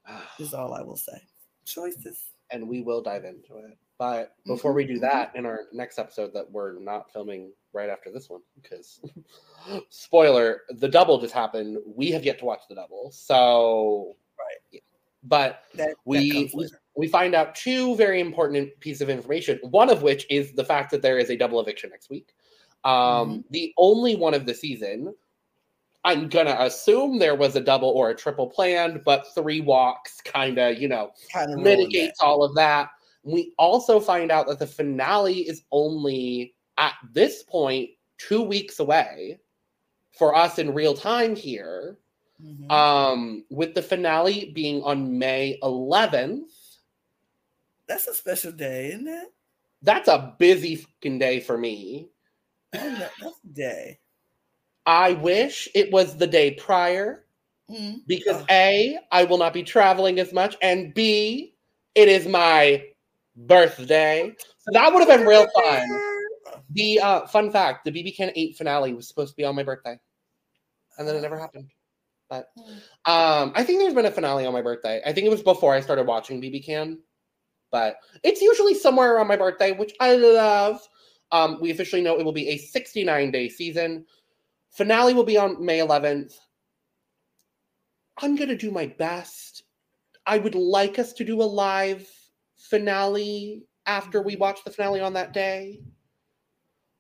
ah. 0.08 0.32
is 0.40 0.56
all 0.56 0.74
I 0.74 0.82
will 0.82 0.98
say. 0.98 1.22
Choices. 1.66 2.32
And 2.52 2.68
we 2.68 2.82
will 2.82 3.02
dive 3.02 3.26
into 3.26 3.58
it. 3.58 3.78
But 3.98 4.36
before 4.46 4.74
we 4.74 4.86
do 4.86 5.00
that 5.00 5.32
in 5.36 5.46
our 5.46 5.62
next 5.72 6.00
episode 6.00 6.34
that 6.34 6.52
we're 6.52 6.78
not 6.80 7.12
filming 7.14 7.54
right 7.72 7.90
after 7.90 8.12
this 8.12 8.30
one, 8.30 8.42
because 8.62 9.00
spoiler, 9.90 10.62
the 10.70 10.90
double 10.90 11.20
just 11.20 11.34
happened. 11.34 11.78
We 11.86 12.12
have 12.12 12.26
yet 12.26 12.40
to 12.40 12.46
watch 12.46 12.62
the 12.68 12.76
double. 12.76 13.12
So 13.12 14.16
Right. 14.38 14.58
yeah. 14.72 14.82
But 15.24 15.64
That, 15.76 15.96
we 16.06 16.48
that 16.48 16.72
we, 16.96 17.08
find 17.08 17.34
out 17.34 17.56
two 17.56 17.96
very 17.96 18.20
important 18.20 18.70
pieces 18.80 19.02
of 19.02 19.10
information. 19.10 19.60
One 19.64 19.90
of 19.90 20.04
which 20.04 20.26
is 20.30 20.52
the 20.52 20.64
fact 20.64 20.92
that 20.92 21.02
there 21.02 21.18
is 21.18 21.30
a 21.30 21.38
double 21.38 21.60
eviction 21.60 21.90
next 21.90 22.10
week. 22.10 22.34
Um, 22.84 22.94
Mm-hmm. 22.94 23.40
The 23.50 23.74
only 23.78 24.16
one 24.16 24.34
of 24.34 24.46
the 24.46 24.54
season. 24.54 25.16
I'm 26.04 26.30
gonna 26.30 26.56
assume 26.60 27.18
there 27.18 27.34
was 27.34 27.56
a 27.56 27.62
double 27.62 27.90
or 27.90 28.12
a 28.12 28.16
triple 28.16 28.46
planned, 28.46 29.02
but 29.04 29.34
three 29.34 29.62
walks 29.62 30.22
kind 30.22 30.60
of, 30.60 30.78
you 30.78 30.88
know, 30.88 31.10
kind 31.34 31.52
of 31.52 31.60
mitigates 31.60 32.20
all 32.20 32.44
of 32.44 32.54
that. 32.54 32.90
We 33.26 33.54
also 33.58 34.00
find 34.00 34.32
out 34.32 34.48
that 34.48 34.60
the 34.60 34.68
finale 34.68 35.40
is 35.40 35.64
only 35.72 36.54
at 36.78 36.94
this 37.12 37.44
point 37.44 37.90
two 38.18 38.42
weeks 38.42 38.80
away 38.80 39.40
for 40.18 40.36
us 40.36 40.60
in 40.60 40.74
real 40.74 40.94
time 40.94 41.36
here. 41.36 41.98
Mm-hmm. 42.42 42.70
Um, 42.70 43.46
with 43.50 43.74
the 43.74 43.82
finale 43.82 44.52
being 44.54 44.84
on 44.84 45.18
May 45.18 45.58
11th. 45.64 46.80
That's 47.88 48.08
a 48.08 48.14
special 48.14 48.52
day, 48.52 48.90
isn't 48.90 49.08
it? 49.08 49.28
That's 49.82 50.10
a 50.10 50.36
busy 50.38 50.76
fucking 50.76 51.18
day 51.20 51.40
for 51.40 51.58
me. 51.58 52.10
That's 52.74 53.14
a 53.24 53.48
day. 53.54 54.00
I 54.86 55.14
wish 55.14 55.70
it 55.74 55.92
was 55.92 56.18
the 56.18 56.28
day 56.28 56.52
prior 56.52 57.26
Mhm. 57.72 58.02
because 58.06 58.42
Oh. 58.42 58.46
A, 58.52 59.00
I 59.12 59.24
will 59.24 59.38
not 59.38 59.54
be 59.54 59.64
traveling 59.64 60.20
as 60.20 60.34
much, 60.34 60.58
and 60.62 60.94
B, 60.94 61.56
it 61.96 62.10
is 62.10 62.28
my 62.28 62.84
birthday. 63.36 64.36
So 64.60 64.72
that 64.72 64.94
would 64.94 65.08
have 65.08 65.18
been 65.18 65.28
real 65.28 65.48
fun. 65.56 65.88
The 66.72 67.00
uh, 67.00 67.28
fun 67.28 67.52
fact: 67.52 67.86
the 67.86 67.92
BB 67.92 68.16
Can 68.16 68.32
Eight 68.36 68.58
finale 68.58 68.94
was 68.94 69.08
supposed 69.08 69.32
to 69.32 69.36
be 69.36 69.44
on 69.44 69.56
my 69.56 69.64
birthday, 69.64 69.98
and 70.98 71.08
then 71.08 71.16
it 71.16 71.22
never 71.22 71.40
happened. 71.40 71.70
But 72.30 72.50
um, 73.06 73.52
I 73.56 73.64
think 73.64 73.80
there's 73.80 73.94
been 73.94 74.06
a 74.06 74.12
finale 74.12 74.46
on 74.46 74.54
my 74.54 74.62
birthday. 74.62 75.02
I 75.06 75.14
think 75.14 75.28
it 75.28 75.32
was 75.32 75.44
before 75.44 75.74
I 75.74 75.82
started 75.82 76.08
watching 76.08 76.42
BB 76.42 76.66
Can, 76.66 77.00
but 77.72 77.98
it's 78.24 78.42
usually 78.42 78.74
somewhere 78.74 79.16
around 79.16 79.28
my 79.28 79.36
birthday, 79.36 79.72
which 79.72 79.94
I 80.00 80.16
love. 80.16 80.80
Um, 81.32 81.60
we 81.60 81.72
officially 81.72 82.02
know 82.02 82.18
it 82.18 82.26
will 82.26 82.32
be 82.32 82.50
a 82.50 82.58
69 82.58 83.32
day 83.32 83.50
season. 83.50 84.06
Finale 84.72 85.14
will 85.14 85.24
be 85.24 85.38
on 85.38 85.64
May 85.64 85.80
11th. 85.80 86.34
I'm 88.22 88.36
gonna 88.36 88.56
do 88.56 88.72
my 88.72 88.88
best. 88.88 89.64
I 90.26 90.38
would 90.38 90.56
like 90.56 90.98
us 90.98 91.14
to 91.14 91.24
do 91.24 91.42
a 91.42 91.44
live 91.44 92.10
finale 92.70 93.64
after 93.86 94.22
we 94.22 94.36
watch 94.36 94.64
the 94.64 94.72
finale 94.72 95.02
on 95.02 95.14
that 95.14 95.34
day. 95.34 95.82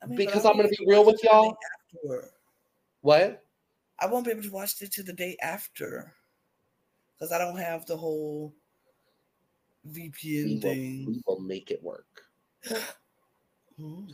I 0.01 0.07
mean, 0.07 0.17
because 0.17 0.45
I'm 0.45 0.55
gonna 0.55 0.69
be 0.69 0.85
real 0.87 1.05
with 1.05 1.15
it 1.15 1.21
the 1.21 1.27
day 1.27 1.33
y'all. 1.33 1.57
after. 1.93 2.29
What? 3.01 3.43
I 3.99 4.07
won't 4.07 4.25
be 4.25 4.31
able 4.31 4.43
to 4.43 4.51
watch 4.51 4.81
it 4.81 4.91
to 4.93 5.03
the 5.03 5.13
day 5.13 5.37
after 5.41 6.13
because 7.13 7.31
I 7.31 7.37
don't 7.37 7.57
have 7.57 7.85
the 7.85 7.95
whole 7.97 8.53
We 9.83 10.11
VPN 10.11 10.55
will, 10.55 10.61
thing. 10.61 11.05
we 11.07 11.21
will 11.25 11.39
make 11.39 11.71
it 11.71 11.81
work. 11.83 12.05
Mm. 13.77 14.07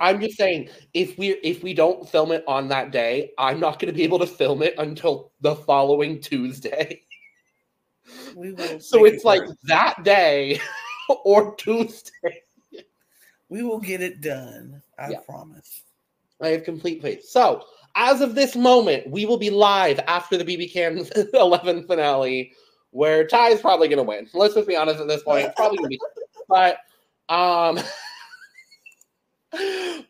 I'm 0.00 0.20
just 0.22 0.38
saying, 0.38 0.70
if 0.94 1.18
we 1.18 1.32
if 1.42 1.62
we 1.62 1.74
don't 1.74 2.08
film 2.08 2.32
it 2.32 2.44
on 2.48 2.68
that 2.68 2.92
day, 2.92 3.32
I'm 3.36 3.60
not 3.60 3.78
going 3.78 3.92
to 3.92 3.96
be 3.96 4.04
able 4.04 4.18
to 4.20 4.26
film 4.26 4.62
it 4.62 4.74
until 4.78 5.32
the 5.42 5.54
following 5.54 6.18
Tuesday. 6.20 7.02
We 8.36 8.52
will 8.52 8.80
So 8.80 9.04
it's 9.04 9.22
it 9.22 9.26
like 9.26 9.46
work. 9.46 9.56
that 9.64 10.02
day 10.04 10.60
or 11.24 11.54
Tuesday. 11.56 12.42
we 13.48 13.62
will 13.62 13.80
get 13.80 14.00
it 14.00 14.20
done. 14.20 14.82
I 14.98 15.10
Yeah. 15.10 15.20
promise. 15.20 15.82
I 16.40 16.48
have 16.48 16.64
complete 16.64 17.02
faith. 17.02 17.24
So 17.24 17.64
as 17.96 18.20
of 18.20 18.34
this 18.34 18.54
moment, 18.54 19.10
we 19.10 19.26
will 19.26 19.38
be 19.38 19.50
live 19.50 19.98
after 20.06 20.36
the 20.36 20.44
BB 20.44 20.72
Can 20.72 21.04
11 21.34 21.86
finale, 21.86 22.52
where 22.90 23.26
Ty 23.26 23.48
is 23.50 23.60
probably 23.60 23.88
going 23.88 23.96
to 23.98 24.02
win. 24.04 24.28
Let's 24.34 24.54
just 24.54 24.68
be 24.68 24.76
honest 24.76 25.00
at 25.00 25.08
this 25.08 25.22
point. 25.24 25.48
Probably 25.56 25.78
going 25.78 25.90
to 25.90 25.98
be, 25.98 26.00
but 26.48 26.78
um, 27.28 27.78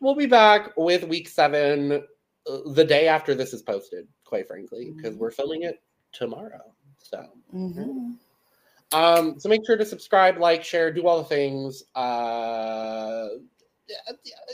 we'll 0.01 0.15
be 0.15 0.25
back 0.27 0.71
with 0.77 1.03
week 1.05 1.27
seven 1.27 2.03
uh, 2.49 2.57
the 2.73 2.85
day 2.85 3.07
after 3.07 3.33
this 3.33 3.53
is 3.53 3.61
posted. 3.63 4.07
Quite 4.25 4.47
frankly, 4.47 4.93
because 4.95 5.15
Mhm. 5.15 5.19
we're 5.19 5.31
filming 5.31 5.63
it 5.63 5.81
tomorrow. 6.11 6.73
So. 6.99 7.25
Mhm. 7.53 8.17
Um, 8.91 9.39
so 9.39 9.49
make 9.49 9.65
sure 9.65 9.77
to 9.77 9.85
subscribe, 9.85 10.37
like, 10.37 10.63
share, 10.63 10.91
do 10.91 11.07
all 11.07 11.19
the 11.19 11.29
things. 11.29 11.83
Uh, 11.95 13.27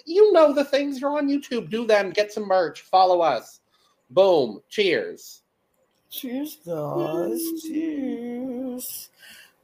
you 0.06 0.32
know 0.34 0.54
the 0.54 0.64
things. 0.66 1.00
You're 1.00 1.18
on 1.18 1.28
YouTube. 1.28 1.70
Do 1.70 1.86
them. 1.86 2.12
Get 2.12 2.32
some 2.32 2.44
merch. 2.48 2.82
Follow 2.82 3.22
us. 3.22 3.60
Boom. 4.10 4.62
Cheers. 4.70 5.42
Cheers, 6.10 6.58
guys. 6.66 7.42
Cheers. 7.64 9.10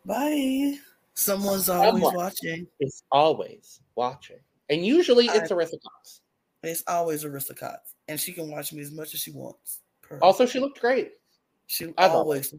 Bye. 0.06 0.78
Someone's 1.14 1.70
always 1.70 1.92
Someone. 1.94 2.16
watching. 2.16 2.68
It's 2.80 3.04
always 3.12 3.80
watching, 3.96 4.40
and 4.70 4.86
usually 4.86 5.28
it's 5.28 5.52
Aristocats. 5.52 6.22
It's 6.64 6.84
always 6.88 7.24
Aristocats, 7.24 7.94
and 8.08 8.20
she 8.20 8.32
can 8.34 8.50
watch 8.50 8.74
me 8.74 8.82
as 8.82 8.92
much 8.92 9.14
as 9.14 9.20
she 9.20 9.32
wants. 9.32 9.82
Per- 10.02 10.20
Also, 10.22 10.46
she 10.46 10.60
looked 10.60 10.80
great. 10.80 11.14
she 11.68 11.94
as 11.98 12.12
always 12.12 12.52